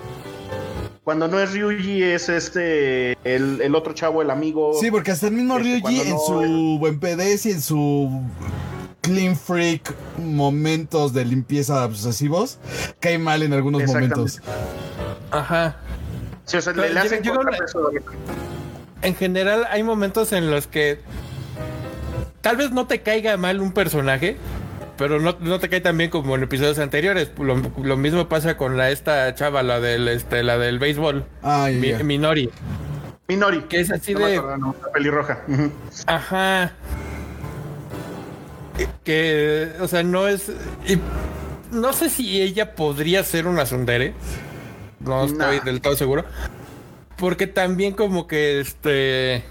[1.03, 4.71] Cuando no es Ryuji, es este, el, el otro chavo, el amigo.
[4.79, 8.21] Sí, porque hasta el mismo Este, Ryuji en no, su buen PDS y en su
[9.01, 12.57] clean freak momentos de limpieza obsesivos
[13.01, 14.15] cae mal en algunos Exactamente.
[14.15, 14.41] momentos.
[15.31, 15.75] Ajá.
[16.45, 17.89] Sí, o sea, le, le hacen una- contrapeso.
[19.01, 20.99] En general hay momentos en los que
[22.39, 24.37] tal vez no te caiga mal un personaje,
[24.97, 27.31] pero no, no te cae tan bien como en episodios anteriores.
[27.37, 31.69] Lo, lo mismo pasa con la esta chava, la del este, la del béisbol, Ah,
[31.73, 31.93] Mi-.
[32.03, 32.49] Minori.
[33.27, 33.61] Minori.
[33.63, 35.41] Que es así No de- acuerdo, no, la pelirroja.
[36.07, 36.73] Ajá.
[39.03, 40.51] Que, o sea, no es.
[40.87, 40.97] y
[41.71, 44.13] no sé si ella podría ser una Sundere.
[44.99, 45.63] No estoy Nah.
[45.63, 46.25] del todo seguro.
[47.17, 49.43] Porque también, como que este.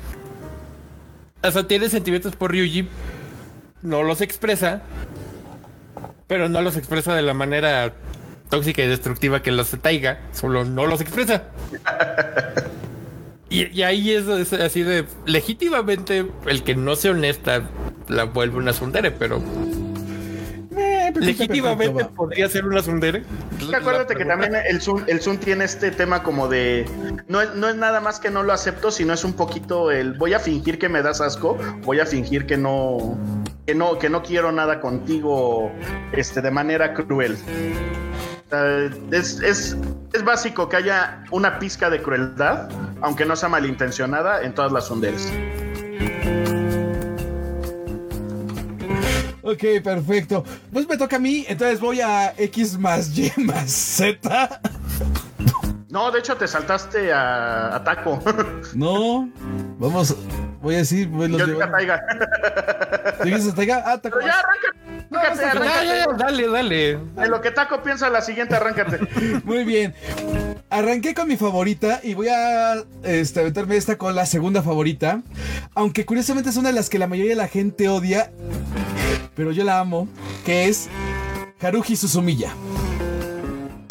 [1.43, 2.88] O sea, tiene sentimientos por Ryuji.
[3.82, 4.82] No los expresa.
[6.32, 7.92] Pero no los expresa de la manera
[8.48, 10.18] tóxica y destructiva que los Taiga.
[10.32, 11.44] Solo no los expresa.
[13.50, 17.68] Y, y ahí es, es así de legítimamente el que no sea honesta
[18.08, 19.42] la vuelve una sundere, pero
[20.74, 23.24] Eh, pero legítimamente podría ser una sundere.
[23.76, 26.86] Acuérdate que también el Zoom, el Zoom tiene este tema como de.
[27.28, 30.14] No es, no es nada más que no lo acepto, sino es un poquito el.
[30.14, 33.18] Voy a fingir que me das asco, voy a fingir que no.
[33.72, 35.72] Que no, que no quiero nada contigo
[36.12, 37.38] este, de manera cruel.
[39.10, 39.74] Es, es,
[40.12, 42.68] es básico que haya una pizca de crueldad,
[43.00, 45.32] aunque no sea malintencionada, en todas las sonderes.
[49.40, 50.44] Ok, perfecto.
[50.70, 54.60] Pues me toca a mí, entonces voy a X más Y más Z.
[55.88, 58.22] No, de hecho te saltaste a, a Taco.
[58.74, 59.30] No,
[59.78, 60.14] vamos,
[60.62, 62.02] voy a decir, voy los Yo Taiga.
[63.22, 63.82] ¿Tú dices Taiga?
[63.84, 65.86] Ah, Pero ya, arráncate, arráncate, Ya, arráncate.
[65.86, 66.96] ya, ya, dale, dale.
[66.96, 68.98] De lo que Taco piensa, la siguiente, arráncate.
[69.44, 69.94] Muy bien.
[70.70, 75.20] Arranqué con mi favorita y voy a este, aventarme esta con la segunda favorita.
[75.74, 78.30] Aunque curiosamente es una de las que la mayoría de la gente odia,
[79.34, 80.08] pero yo la amo,
[80.46, 80.88] que es
[81.60, 82.54] Haruhi Suzumiya.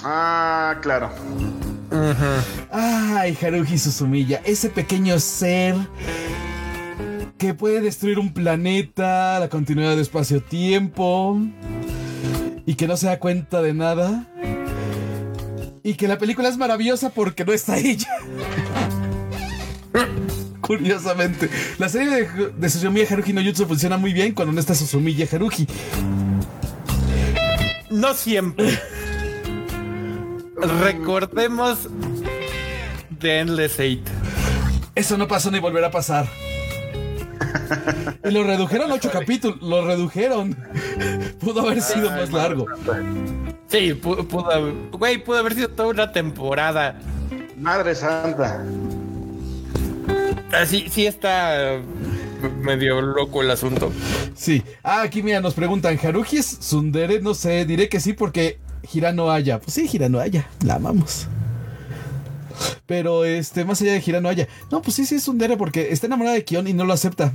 [0.03, 1.11] Ah, claro.
[2.71, 5.75] Ay, Haruhi Suzumiya, ese pequeño ser
[7.41, 11.41] que puede destruir un planeta, la continuidad de espacio-tiempo
[12.67, 14.27] y que no se da cuenta de nada.
[15.81, 18.15] Y que la película es maravillosa porque no está ella.
[20.61, 24.75] Curiosamente, la serie de, de Suzumiya Haruhi no Jutsu funciona muy bien cuando no está
[24.75, 25.65] Suzumiya Haruhi.
[27.89, 28.79] No siempre.
[30.83, 31.89] Recordemos
[33.19, 34.07] The Endless Eight.
[34.93, 36.27] Eso no pasó ni volverá a pasar.
[38.23, 40.55] Y lo redujeron a ocho capítulos, lo redujeron.
[41.39, 42.65] Pudo haber sido más largo.
[43.67, 46.99] Sí, pu- pudo, haber- güey, pudo haber sido toda una temporada.
[47.57, 48.63] Madre santa.
[50.51, 51.79] Así, sí está
[52.61, 53.91] medio loco el asunto.
[54.35, 54.63] Sí.
[54.83, 57.21] Ah, aquí mira, nos preguntan, ¿Haruhi es Sundere?
[57.21, 58.59] No sé, diré que sí porque
[58.93, 59.59] Hirano Haya.
[59.59, 61.27] Pues sí, Hirano Haya, la amamos.
[62.85, 64.47] Pero este, más allá de Hirano Haya.
[64.71, 67.31] No, pues sí, sí es Sundere porque está enamorada de Kion y no lo acepta.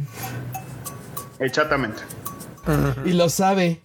[1.38, 2.02] Exactamente.
[3.04, 3.80] Y lo sabe.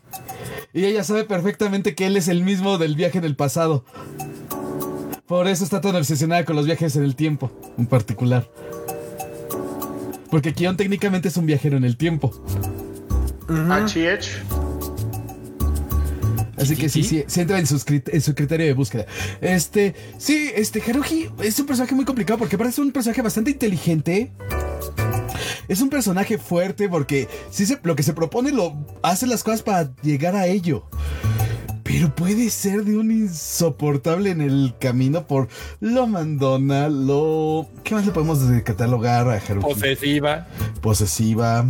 [0.74, 3.84] Y ella sabe perfectamente que él es el mismo del viaje en el pasado.
[5.28, 8.50] Por eso está tan obsesionada con los viajes en el tiempo, en particular.
[10.30, 12.34] Porque Kion técnicamente es un viajero en el tiempo.
[13.48, 14.44] HH.
[16.62, 19.06] Así que sí, sí, se entra en, sus en su criterio de búsqueda.
[19.42, 24.32] Este, sí, este, Haruhi es un personaje muy complicado porque parece un personaje bastante inteligente.
[25.68, 29.64] Es un personaje fuerte porque sí se, lo que se propone lo hace las cosas
[29.64, 30.86] para llegar a ello.
[31.84, 35.50] Pero puede ser de un insoportable en el camino por
[35.80, 37.68] lo mandona, lo...
[37.84, 39.68] ¿Qué más le podemos catalogar a Haruki?
[39.68, 40.48] Posesiva.
[40.82, 41.66] Posesiva.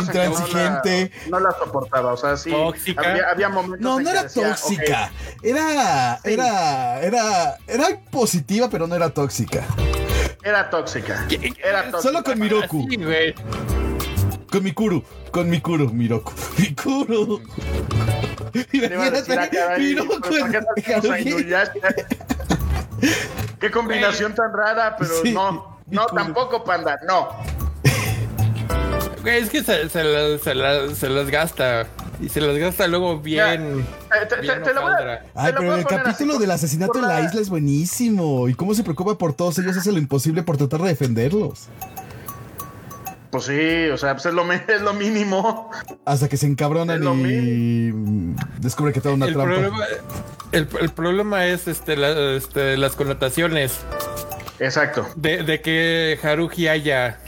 [0.00, 1.10] Intransigente.
[1.28, 2.50] No la, no la, soportaba, o sea, sí.
[2.50, 3.10] Tóxica.
[3.10, 3.80] Había, había momentos.
[3.80, 5.10] No, en no que era decía, tóxica.
[5.42, 6.32] Era, Sí.
[6.32, 9.64] era, era, era positiva, pero no era tóxica.
[10.42, 11.26] era tóxica.
[11.62, 12.00] Era tóxica.
[12.02, 12.86] Solo con Miroku.
[12.90, 13.34] Sí, güey.
[14.50, 15.04] Con Mikuru.
[15.30, 16.32] Con Mikuru, Miroku.
[16.58, 17.40] Mikuru.
[18.52, 20.50] Ah, caray, Miroku ¿por
[23.60, 25.78] qué combinación tan rara, pero Sí, no.
[25.86, 26.14] No, Mikuru.
[26.14, 27.28] tampoco, panda, no.
[29.22, 31.86] Güey, es que se, se, las- se las- se las gasta.
[32.20, 33.80] Y se las gasta luego bien.
[33.80, 35.24] Eh, te, te- bien te lo voy a- hojaldra.
[35.34, 38.48] Ay, pero el capítulo así, del asesinato en la isla es buenísimo.
[38.48, 41.68] Y cómo se preocupa por todos ellos hace lo imposible por tratar de defenderlos.
[43.30, 45.70] Pues sí, o sea, pues es lo, me- es lo mínimo.
[46.04, 47.92] Hasta que se encabronan y
[48.60, 49.52] descubre que toda una El trampa.
[49.54, 49.84] problema,
[50.52, 53.78] el, el problema es este, la- este, las connotaciones
[54.58, 55.06] Exacto.
[55.14, 57.20] de, de que Haruhi haya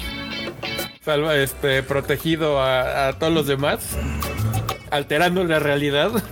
[1.05, 3.81] salva, este, protegido a, a todos los demás,
[4.91, 6.23] alterando la realidad.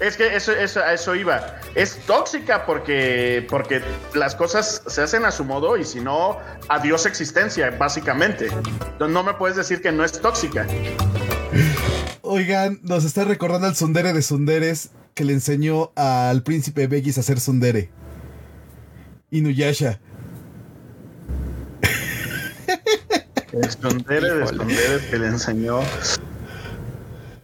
[0.00, 1.60] Es que eso, eso, a eso iba.
[1.76, 3.82] Es tóxica porque, porque
[4.14, 6.38] las cosas se hacen a su modo y si no,
[6.68, 8.46] adiós existencia, básicamente.
[8.46, 10.66] Entonces no me puedes decir que no es tóxica.
[12.22, 17.20] Oigan, nos está recordando al Sundere de Sunderes que le enseñó al príncipe Begis a
[17.20, 17.90] hacer Sundere.
[19.30, 20.00] Inuyasha.
[23.52, 25.80] Escondere de esconder que le enseñó.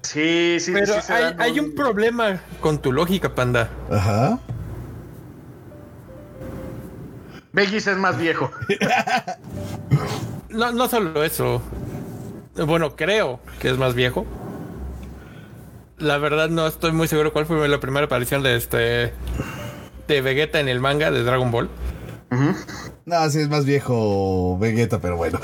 [0.02, 3.68] Sí, sí, Pero sí hay, un problema con tu lógica, panda.
[3.90, 4.38] Ajá.
[7.52, 8.50] Begis es más viejo.
[10.50, 11.60] No, no solo eso.
[12.56, 14.26] Bueno, creo que es más viejo.
[15.98, 19.12] La verdad no estoy muy seguro cuál fue la primera aparición de este
[20.08, 21.68] de Vegeta en el manga de Dragon Ball.
[22.30, 25.40] No, sí es más viejo Vegeta, pero bueno.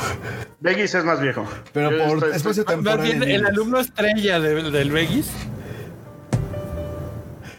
[0.61, 1.47] Begis es más viejo.
[1.73, 2.99] Pero Yo por estoy- espacio estoy- temporal.
[2.99, 5.31] Más bien en el alumno estrella de- del Vegis.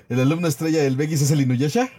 [0.10, 1.90] El alumno estrella del Begis es el Inuyasha.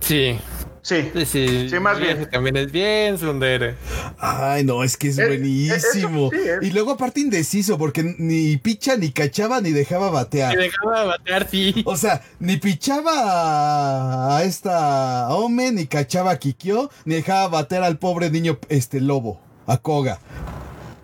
[0.00, 0.38] Sí.
[0.86, 1.10] Sí.
[1.14, 1.68] Sí, sí.
[1.70, 2.28] Sí, más bien.
[2.30, 3.76] También es bien Sundere.
[4.18, 6.30] Ay, no, es que es Eh, buenísimo.
[6.30, 6.62] eso sí es.
[6.68, 10.54] Y luego aparte indeciso, porque ni picha, ni cachaba, ni dejaba batear.
[10.58, 11.82] dejaba batear, sí.
[11.86, 17.96] O sea, ni pichaba a- esta Ome, ni cachaba a Kikyo, ni dejaba batear al
[17.96, 20.18] pobre niño este lobo, a Koga.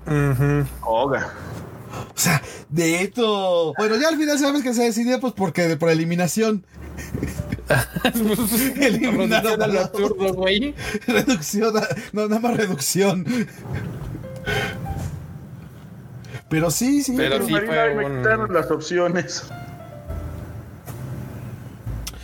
[0.07, 0.67] Ujú.
[0.83, 1.33] Oga.
[2.15, 3.73] O sea, de esto.
[3.79, 6.67] Bueno, ya al final sabemos que se decidió pues porque por eliminación.
[8.81, 10.75] Eliminado Reducción al al- absurdo, güey.
[11.07, 13.25] reducción, a- no, nada más reducción.
[16.49, 17.15] Pero sí, sí.
[17.17, 17.53] Pero pero- sí.
[17.67, 19.45] Fue me un- quitaron las opciones.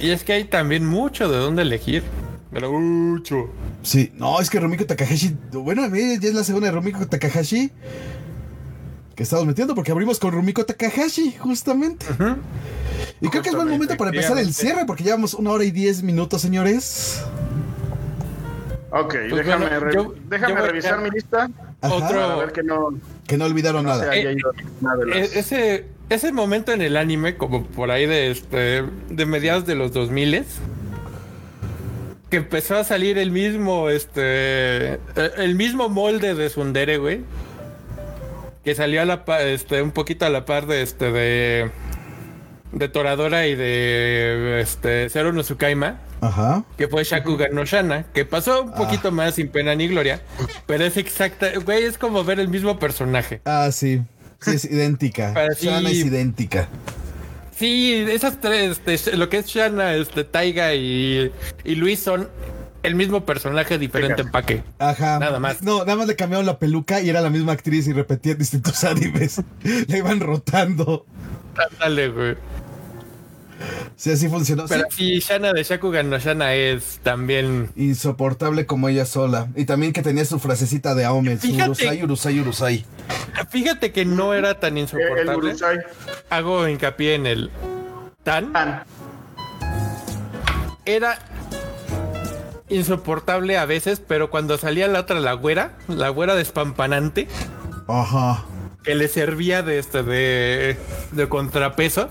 [0.00, 2.02] Y es que hay también mucho de dónde elegir.
[2.52, 3.50] Pero mucho.
[3.82, 5.36] Sí, no, es que Rumiko Takahashi.
[5.52, 7.70] Bueno, a ver, ya es la segunda de Rumiko Takahashi.
[9.14, 12.04] Que estamos metiendo porque abrimos con Rumiko Takahashi, justamente.
[13.20, 15.70] Y creo que es buen momento para empezar el cierre porque llevamos una hora y
[15.70, 17.22] diez minutos, señores.
[18.90, 21.50] Ok, Pues déjame, bueno, re- yo- déjame yo voy a- revisar mi lista
[21.82, 21.94] Ajá.
[21.94, 22.88] Otro- para ver que no,
[23.26, 24.14] Que no olvidaron nada.
[24.14, 28.06] Eh, ido nada de las- E- Ese, ese momento en el anime, como por ahí
[28.06, 30.44] de este de mediados de los 2000
[32.30, 34.20] que empezó a salir el mismo este
[34.94, 34.98] eh,
[35.38, 37.20] el mismo molde de Sundere, güey.
[38.64, 41.70] Que salió a la este un poquito a la par de este de
[42.72, 46.64] de Toradora y de este Zero no Tsukaima, Ajá.
[46.76, 50.22] que fue Shakugan no Shana, que pasó un poquito más sin pena ni gloria,
[50.66, 53.40] pero es exacta, güey, es como ver el mismo personaje.
[53.44, 54.02] Ah, sí.
[54.40, 55.32] Sí, es idéntica.
[55.60, 56.00] Shana sí.
[56.00, 56.68] es idéntica.
[57.56, 61.32] Sí, esas tres, este, lo que es Shana, este, Taiga y,
[61.64, 62.28] y Luis son
[62.86, 64.62] el mismo personaje, diferente empaque.
[64.78, 65.18] Ajá.
[65.18, 65.62] Nada más.
[65.62, 68.84] No, nada más le cambiaron la peluca y era la misma actriz y repetían distintos
[68.84, 69.42] animes.
[69.62, 71.04] le iban rotando.
[71.80, 72.36] Dale, güey.
[73.96, 74.66] Sí, así funcionó.
[74.68, 77.70] Pero sí, Shana de Shakugan no Shana es también.
[77.74, 79.48] Insoportable como ella sola.
[79.56, 81.38] Y también que tenía su frasecita de Aome.
[81.38, 81.70] Fíjate.
[81.70, 82.84] Urusai, Urusai, Urusai.
[83.50, 85.48] Fíjate que no era tan el insoportable.
[85.48, 85.78] Urusai.
[86.30, 87.50] Hago hincapié en el
[88.22, 88.52] tan.
[88.52, 88.82] Tan.
[90.84, 91.18] Era
[92.68, 97.28] insoportable a veces, pero cuando salía la otra, la güera, la güera despampanante,
[97.88, 98.44] Ajá.
[98.82, 100.76] que le servía de este de,
[101.12, 102.10] de contrapeso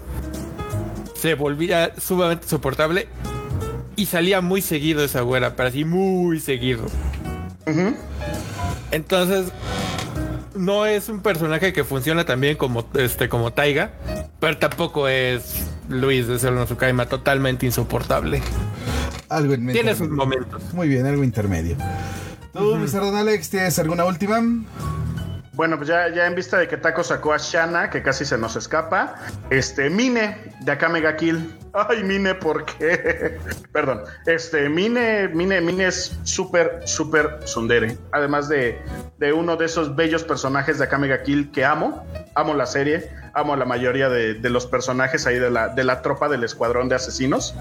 [1.16, 3.08] se volvía sumamente soportable
[3.96, 6.86] y salía muy seguido esa güera, pero así muy seguido.
[8.92, 9.52] Entonces
[10.56, 13.92] no es un personaje que funciona también como este como Taiga,
[14.40, 18.42] Pero tampoco es Luis de Cero no totalmente insoportable.
[19.30, 19.82] Algo en medio.
[19.82, 20.74] Tiene sus momentos.
[20.74, 21.78] Muy bien, algo intermedio.
[22.54, 23.02] ¿Tú, Mr.
[23.02, 24.42] Don Alex, tienes alguna última?
[25.56, 28.38] Bueno, pues ya, ya en vista de que Taco sacó a Shana, que casi se
[28.38, 29.16] nos escapa,
[29.50, 31.58] este, Mine, de Akame ga Kill.
[31.74, 33.38] Ay, Mine, ¿por qué?
[33.72, 34.02] Perdón.
[34.26, 37.98] Este, Mine, Mine, Mine es súper, súper sundere.
[38.12, 38.82] Además de,
[39.18, 42.06] de uno de esos bellos personajes de Akame ga Kill que amo.
[42.36, 46.02] Amo la serie, amo la mayoría de, de los personajes ahí de la, de la
[46.02, 47.56] tropa del escuadrón de asesinos.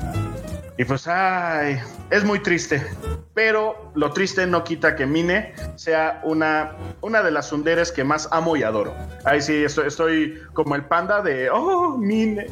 [0.77, 1.79] Y pues, ay,
[2.11, 2.85] es muy triste.
[3.33, 8.29] Pero lo triste no quita que Mine sea una, una de las sunderes que más
[8.33, 8.95] amo y adoro.
[9.25, 12.47] Ahí sí, estoy, estoy como el panda de, oh, Mine.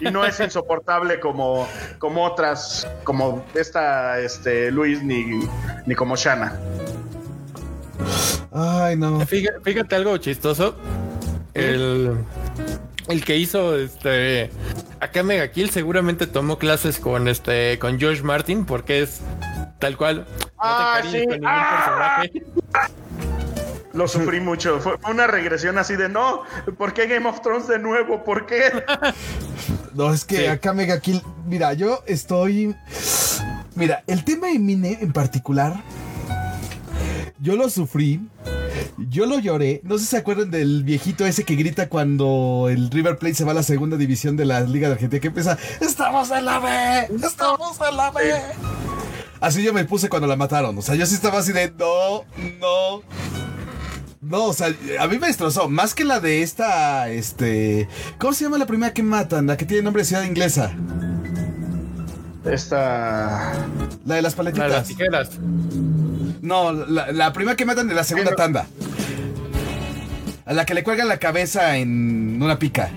[0.00, 1.66] Y no es insoportable como,
[1.98, 5.40] como otras, como esta, este, Luis, ni,
[5.86, 6.58] ni como Shana.
[8.52, 9.20] Ay, no.
[9.20, 10.74] Fíjate, fíjate algo chistoso.
[11.54, 12.16] El,
[13.08, 14.50] el que hizo este
[15.00, 19.20] Akame ga Kill seguramente tomó clases con este con George Martin porque es
[19.78, 20.18] tal cual.
[20.20, 21.26] No te Ah, encariñes sí.
[21.28, 22.20] con ningún Ah.
[22.22, 22.42] personaje.
[23.92, 24.78] Lo sufrí mucho.
[24.80, 26.42] Fue una regresión así de, no,
[26.76, 28.24] ¿por qué Game of Thrones de nuevo?
[28.24, 28.60] ¿Por qué?
[29.94, 30.46] No, es que Sí.
[30.46, 31.22] acá Mega Kill.
[31.46, 32.76] Mira, yo estoy.
[33.74, 35.72] Mira, el tema de Mine en particular.
[37.38, 38.20] Yo lo sufrí.
[39.10, 39.80] Yo lo lloré.
[39.84, 43.44] No sé si se acuerdan del viejito ese que grita cuando el River Plate se
[43.44, 45.20] va a la segunda división de la Liga de Argentina.
[45.20, 47.26] Que empieza: ¡Estamos en la B!
[47.26, 48.20] ¡Estamos en la B!
[49.40, 50.76] Así yo me puse cuando la mataron.
[50.78, 52.24] O sea, yo sí estaba así de: No,
[52.60, 53.02] no.
[54.20, 55.68] No, o sea, a mí me destrozó.
[55.68, 57.88] Más que la de esta, este...
[58.18, 59.46] ¿Cómo se llama la primera que matan?
[59.46, 60.72] La que tiene nombre de ciudad inglesa.
[62.50, 63.52] Esta.
[64.04, 64.86] La de las La de las paletitas.
[64.88, 65.30] tijeras.
[66.42, 68.66] No, la, la primera que matan de la segunda Pero- tanda.
[70.44, 72.88] A la que le cuelgan la cabeza en una pica.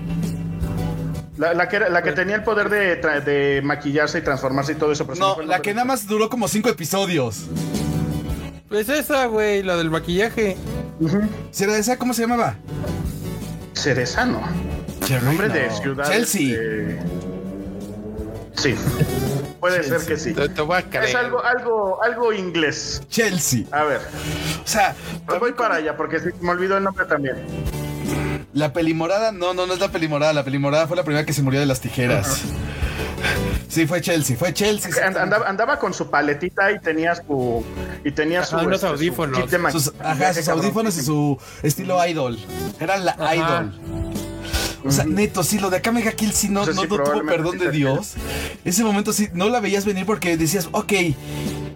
[1.36, 4.92] La, la que, era- la que tenía el poder de, maquillarse y transformarse y todo
[4.92, 5.04] eso.
[5.06, 7.46] pero No, la que nada más duró como cinco episodios.
[8.68, 10.56] Pues esa, güey, la del maquillaje.
[11.50, 11.96] ¿Si era esa?
[11.98, 12.54] ¿Cómo se llamaba?
[13.74, 14.40] Cerezano.
[15.24, 16.08] Nombre de ciudad.
[16.08, 16.52] Chelsea.
[16.52, 17.00] este,
[18.54, 18.74] Sí.
[19.60, 20.32] Puede ser que sí.
[20.32, 21.04] Te, te voy a creer.
[21.04, 23.02] Es algo, algo, algo inglés.
[23.08, 23.64] Chelsea.
[23.70, 24.00] A ver,
[24.64, 24.94] O sea,
[25.26, 27.36] pues voy para allá porque me olvidó el nombre también.
[28.52, 30.32] la pelimorada, no, no, no es la pelimorada.
[30.32, 32.40] La pelimorada fue la primera que se murió de las tijeras.
[33.68, 34.90] Sí, fue Chelsea, fue Chelsea.
[35.06, 37.64] And- Andaba, andaba con su paletita y tenía su.
[38.04, 38.56] Y tenía su.
[38.56, 39.44] Unos este, audífonos.
[39.70, 42.36] Sus, ajá, audífonos y su estilo idol.
[42.80, 43.34] Era la Ajá.
[43.36, 44.09] idol.
[44.84, 46.88] O sea, neto, sí, lo de acá Mega Kill sí no, O sea, no, sí,
[46.88, 48.14] no tuvo perdón de Dios.
[48.64, 50.92] Ese momento sí, no la veías venir porque decías, ok.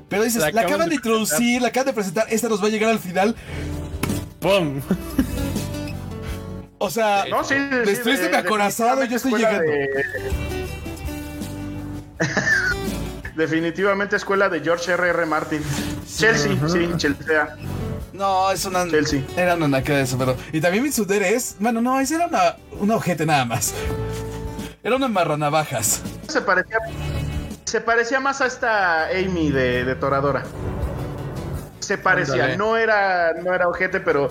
[0.08, 2.70] Pero dices, La la, acaban de introducir, la acaban de presentar, esta nos va a
[2.70, 3.34] llegar al final.
[4.40, 4.80] ¡Pum!
[6.78, 9.70] O sea, No, sí, me sí, estuviste de- me acorazado y yo estoy llegando.
[9.70, 9.88] de-
[13.36, 15.08] definitivamente escuela de George R.
[15.08, 15.26] R.
[15.26, 15.62] Martin.
[16.16, 17.56] Chelsea, sí, Chelsea.
[18.14, 18.88] No, es una.
[18.88, 19.22] Chelsea.
[19.36, 20.36] Era una naca de eso, pero.
[20.52, 21.56] Y también Mitsudere es.
[21.58, 23.74] Bueno, no, esa era una, una ojete nada más.
[24.84, 26.00] Era una marranavajas.
[26.28, 26.78] Se parecía,
[27.64, 30.44] se parecía más a esta Amy de, de Toradora.
[31.84, 34.30] Se parecía, no era, no era ojete, pero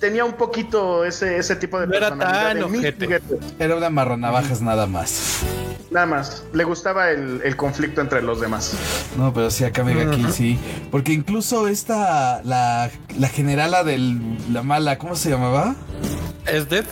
[0.00, 3.20] tenía un poquito ese, ese tipo de No era tan ojete.
[3.58, 5.42] Era una marranavajas nada más.
[5.90, 6.44] Nada más.
[6.52, 8.72] Le gustaba el, el conflicto entre los demás.
[9.16, 10.58] No, pero sí, acá Mega Kill sí.
[10.90, 12.42] Porque incluso esta.
[12.42, 13.98] La, la generala de
[14.50, 15.74] la mala, ¿cómo se llamaba?
[16.46, 16.84] ¿Es Dead?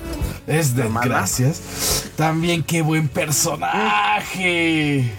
[0.46, 1.06] Es de mala?
[1.06, 2.10] gracias.
[2.16, 5.10] También qué buen personaje.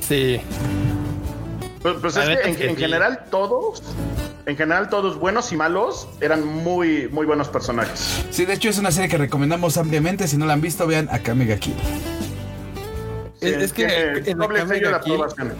[0.00, 0.40] Sí.
[1.82, 2.82] Pues, pues es que en, es que en sí.
[2.82, 3.82] general todos,
[4.46, 8.22] en general todos buenos y malos eran muy, muy buenos personajes.
[8.30, 10.28] Sí, de hecho es una serie que recomendamos ampliamente.
[10.28, 11.74] Si no la han visto, vean acá Mega Kill.
[13.40, 15.52] Es, es que Tiene en la doble Akame sello de ga aprobación.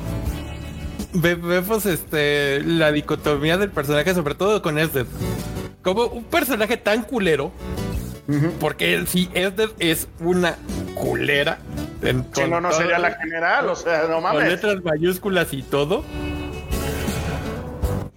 [1.14, 5.06] ve- vemos este, la dicotomía del personaje, sobre todo con Esded.
[5.82, 7.52] Como un personaje tan culero,
[8.58, 10.56] porque él sí, Esded es una
[10.94, 11.58] culera.
[12.02, 14.48] en- Si con no, no todo- sería la general, o sea, no Con mames.
[14.48, 16.04] letras mayúsculas y todo.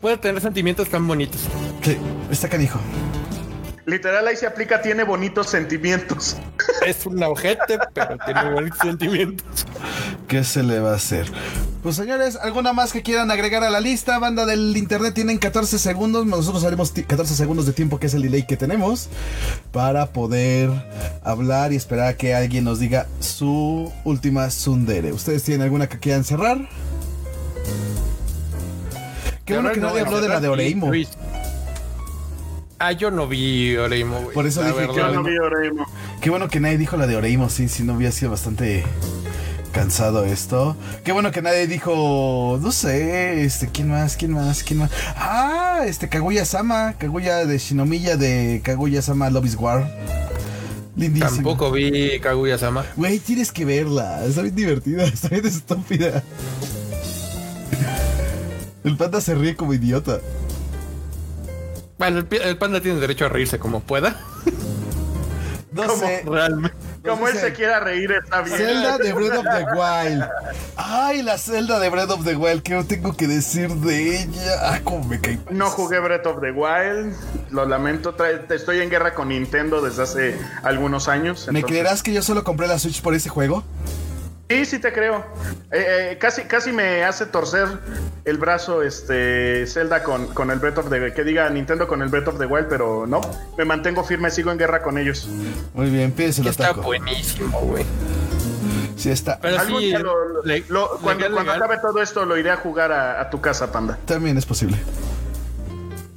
[0.01, 1.41] Puede tener sentimientos tan bonitos.
[1.81, 1.97] Que
[2.31, 2.79] está canijo.
[3.85, 6.37] Literal ahí se aplica, tiene bonitos sentimientos.
[6.85, 9.65] Es un ojete, pero tiene buenos sentimientos.
[10.27, 11.25] ¿Qué se le va a hacer?
[11.83, 14.17] Pues señores, ¿alguna más que quieran agregar a la lista?
[14.17, 16.25] Banda del internet tienen 14 segundos.
[16.25, 19.09] Nosotros haremos ti- 14 segundos de tiempo, que es el delay que tenemos,
[19.73, 20.69] para poder
[21.25, 25.11] hablar y esperar a que alguien nos diga su última Sundere.
[25.11, 26.69] ¿Ustedes tienen alguna que quieran cerrar?
[29.43, 30.89] Qué bueno que nadie habló de la de Oreimo.
[32.79, 34.33] Ah, yo no vi Oreimo, güey.
[34.33, 34.95] Por eso la dije que.
[34.95, 35.85] Yo no vi Oreimo.
[36.21, 38.85] Qué bueno que nadie dijo la de Oreimo, sí, si no hubiera sido bastante
[39.73, 40.77] cansado esto.
[41.03, 44.15] Qué bueno que nadie dijo, no sé, este, ¿quién más?
[44.15, 44.63] ¿Quién más?
[44.63, 44.91] ¿Quién más?
[45.17, 49.91] Ah, este, Kaguya Sama, Kaguya de Shinomiya de Kaguya Sama Love is War.
[50.95, 51.35] Lindísimo.
[51.35, 52.85] Tampoco vi Kaguya Sama.
[52.95, 56.23] Güey, tienes que verla, está bien divertida, está bien estúpida.
[58.83, 60.19] El panda se ríe como idiota.
[61.97, 64.19] Bueno, el, panda tiene derecho a reírse como pueda.
[65.71, 66.23] No sé.
[66.25, 66.92] Realmente.
[67.05, 68.57] Como él se quiera reír, está bien.
[68.57, 70.25] Zelda de Breath of the Wild.
[70.77, 72.63] Ay, la Zelda de Breath of the Wild.
[72.63, 74.53] ¿Qué tengo que decir de ella?
[74.61, 75.39] Ah, cómo me cae.
[75.49, 77.13] No jugué Breath of the Wild,
[77.51, 78.15] lo lamento,
[78.49, 81.47] estoy en guerra con Nintendo desde hace algunos años.
[81.51, 83.63] ¿Me creerás que yo solo compré la Switch por ese juego?
[84.49, 85.25] Sí, sí te creo.
[85.71, 87.67] Eh, eh, casi, casi me hace torcer
[88.25, 92.09] el brazo este Zelda con, con el Breath of the que diga Nintendo con el
[92.09, 93.21] Breath of the Wild, pero no,
[93.57, 95.27] me mantengo firme, sigo en guerra con ellos.
[95.73, 96.81] Muy bien, pídeselo Está taco.
[96.83, 97.85] buenísimo, güey.
[98.95, 99.39] Sí, está.
[99.41, 101.63] Pero Algún sí, día lo- le- lo- cuando, legal, cuando legal.
[101.71, 103.97] acabe todo esto lo iré a jugar a, a tu casa, panda.
[104.05, 104.77] También es posible.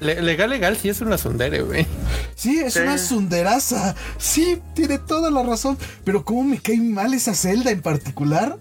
[0.01, 1.87] Le- legal, legal, sí es una sondere, güey.
[2.35, 2.81] Sí, es Sí.
[2.81, 3.95] una sunderaza.
[4.19, 5.79] Sí, tiene toda la razón.
[6.05, 8.59] Pero cómo me cae mal esa Zelda en particular.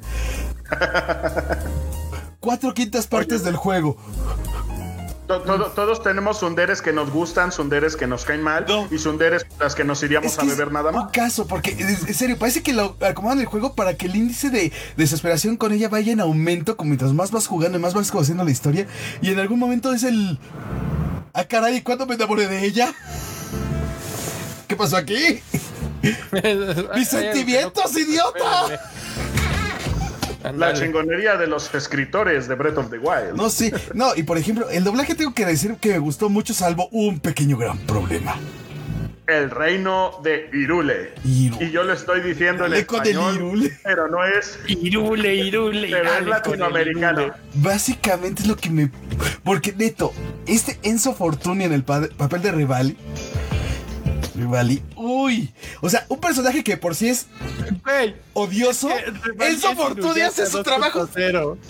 [2.40, 3.98] Cuatro quintas partes del juego.
[5.28, 8.88] To- todo- todos tenemos sunderes que nos gustan, sunderes que nos caen mal No.
[8.92, 11.12] y sunderes las que nos iríamos Es a beber nada un más.
[11.12, 14.52] caso, porque en en serio, parece que lo acomodan el juego para que el índice
[14.52, 18.12] de desesperación con ella vaya en aumento, como mientras más vas jugando y más vas
[18.12, 18.86] conociendo la historia.
[19.24, 20.38] Y en algún momento es el.
[21.38, 22.94] Ah, caray, ¿cuándo me enamoré de ella?
[24.70, 25.42] ¿Qué pasó aquí?
[26.96, 28.80] ¡Mis sentimientos, idiota!
[30.56, 33.34] La chingonería de los escritores de Breath of the Wild.
[33.36, 36.54] No, sí, no, y por ejemplo, el doblaje tengo que decir que me gustó mucho,
[36.54, 38.38] salvo un pequeño gran problema.
[39.28, 41.14] El reino de Irule.
[41.24, 41.66] Irule.
[41.66, 43.80] Y yo lo estoy diciendo en El eco del español, Irule.
[43.84, 47.22] pero no es, Irule, irule, pero es latinoamericano.
[47.24, 47.34] irule.
[47.56, 48.92] Básicamente es lo que me.
[49.44, 50.14] Porque, neto,
[50.46, 52.98] este Enzo Fortuni en el pa- papel de Rivali.
[54.36, 54.84] Rivali.
[54.96, 55.52] Uy.
[55.82, 57.26] O sea, un personaje que por sí es
[58.34, 58.90] odioso.
[59.40, 61.08] Enzo Fortuni hace su trabajo.
[61.08, 61.58] 2.0.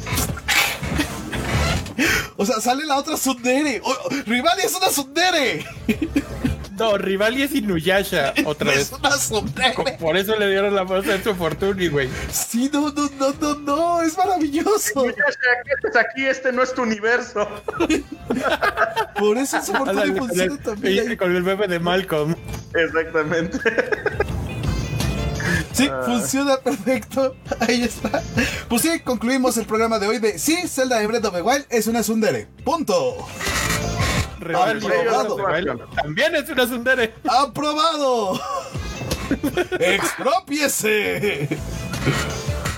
[2.37, 3.81] O sea, sale la otra Sundere.
[4.25, 5.65] Rivali es una Sundere.
[6.77, 8.99] No, Rivali es Inuyasha otra es vez.
[8.99, 9.97] una Sundere.
[9.99, 12.09] Por eso le dieron la voz a Enzo Fortuni, güey.
[12.31, 14.01] Sí, no, no, no, no, no.
[14.01, 15.05] Es maravilloso.
[15.05, 16.25] Ya sé, ¿qué haces aquí?
[16.25, 17.47] Este no es tu universo.
[19.19, 21.11] Por eso Fortuni Ándale, funciona también.
[21.11, 22.35] y- Con el bebé de Malcolm.
[22.73, 23.57] Exactamente.
[25.73, 27.35] Sí, funciona perfecto.
[27.59, 28.21] Ahí está.
[28.69, 31.65] Pues sí, concluimos el programa de hoy de Sí, Zelda de Breath of the Wild
[31.69, 32.47] es una Sundere.
[32.63, 33.27] Punto.
[34.41, 35.77] Aprobado.
[35.95, 37.13] También es una sundere.
[37.27, 38.39] ¡Aprobado!
[39.79, 41.57] ¡Expropiese!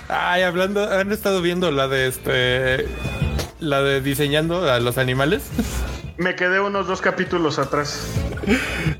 [0.09, 2.87] Ay, hablando, han estado viendo la de este.
[3.59, 5.43] La de diseñando a los animales.
[6.17, 8.07] Me quedé unos dos capítulos atrás.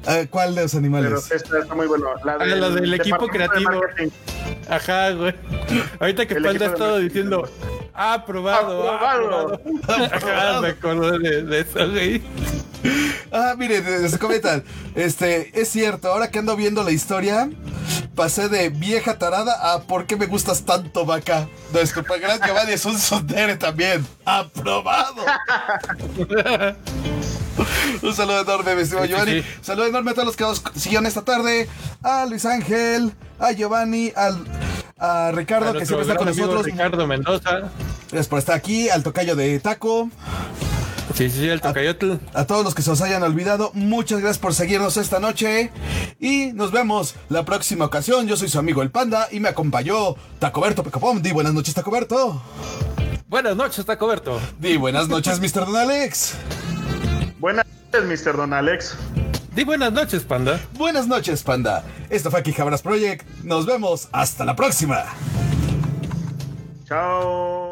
[0.06, 1.32] Ah, ¿Cuál de los Pero animales?
[1.32, 2.08] esta está muy bueno.
[2.24, 3.82] La, Ah, la del equipo de creativo.
[4.70, 5.34] Ajá, güey.
[6.00, 7.50] Ahorita que El Panda ha estado diciendo.
[7.94, 9.54] "Ah, Aprobado, Aprobado.
[9.56, 10.10] aprobado.
[10.14, 12.22] Ajá, me acordé de, de eso, güey.
[13.32, 14.64] Ah, miren, se comentan.
[14.96, 17.50] Este, es cierto, ahora que ando viendo la historia,
[18.16, 21.48] pasé de vieja tarada a ¿por qué me gustas tanto, vaca?
[21.74, 24.06] Nuestro gran Giovanni es un sondere también.
[24.26, 25.24] ¡Aprobado!
[28.02, 29.42] Un saludo enorme, mi estimado Giovanni.
[29.42, 29.48] sí.
[29.62, 31.68] Saludo enorme a todos los que nos siguieron esta tarde.
[32.04, 34.46] A Luis Ángel, a Giovanni, al,
[34.98, 36.66] a Ricardo, A que siempre está con nosotros.
[36.66, 37.72] Ricardo Mendoza.
[38.10, 40.10] Gracias por estar aquí, al tocayo de Taco.
[41.18, 42.12] Sí, sí, sí, el tocayotl.
[42.36, 45.72] A todos los que se os hayan olvidado, muchas gracias por seguirnos esta noche.
[46.20, 48.28] Y nos vemos la próxima ocasión.
[48.28, 51.20] Yo soy su amigo el Panda y me acompañó Tacoberto Pecopom.
[51.24, 52.40] Di buenas noches, Tacoberto.
[53.28, 54.40] Buenas noches, Tacoberto.
[54.60, 55.66] Di buenas noches, Mr.
[55.66, 56.36] Don Alex.
[57.40, 58.38] Buenas noches, Mr.
[58.38, 58.96] Don Alex.
[59.56, 60.62] Di buenas noches, Panda.
[60.74, 61.84] Buenas noches, Panda.
[62.12, 63.28] Esto fue aquí Jabras Project.
[63.44, 65.04] Nos vemos hasta la próxima.
[66.88, 67.67] Chao.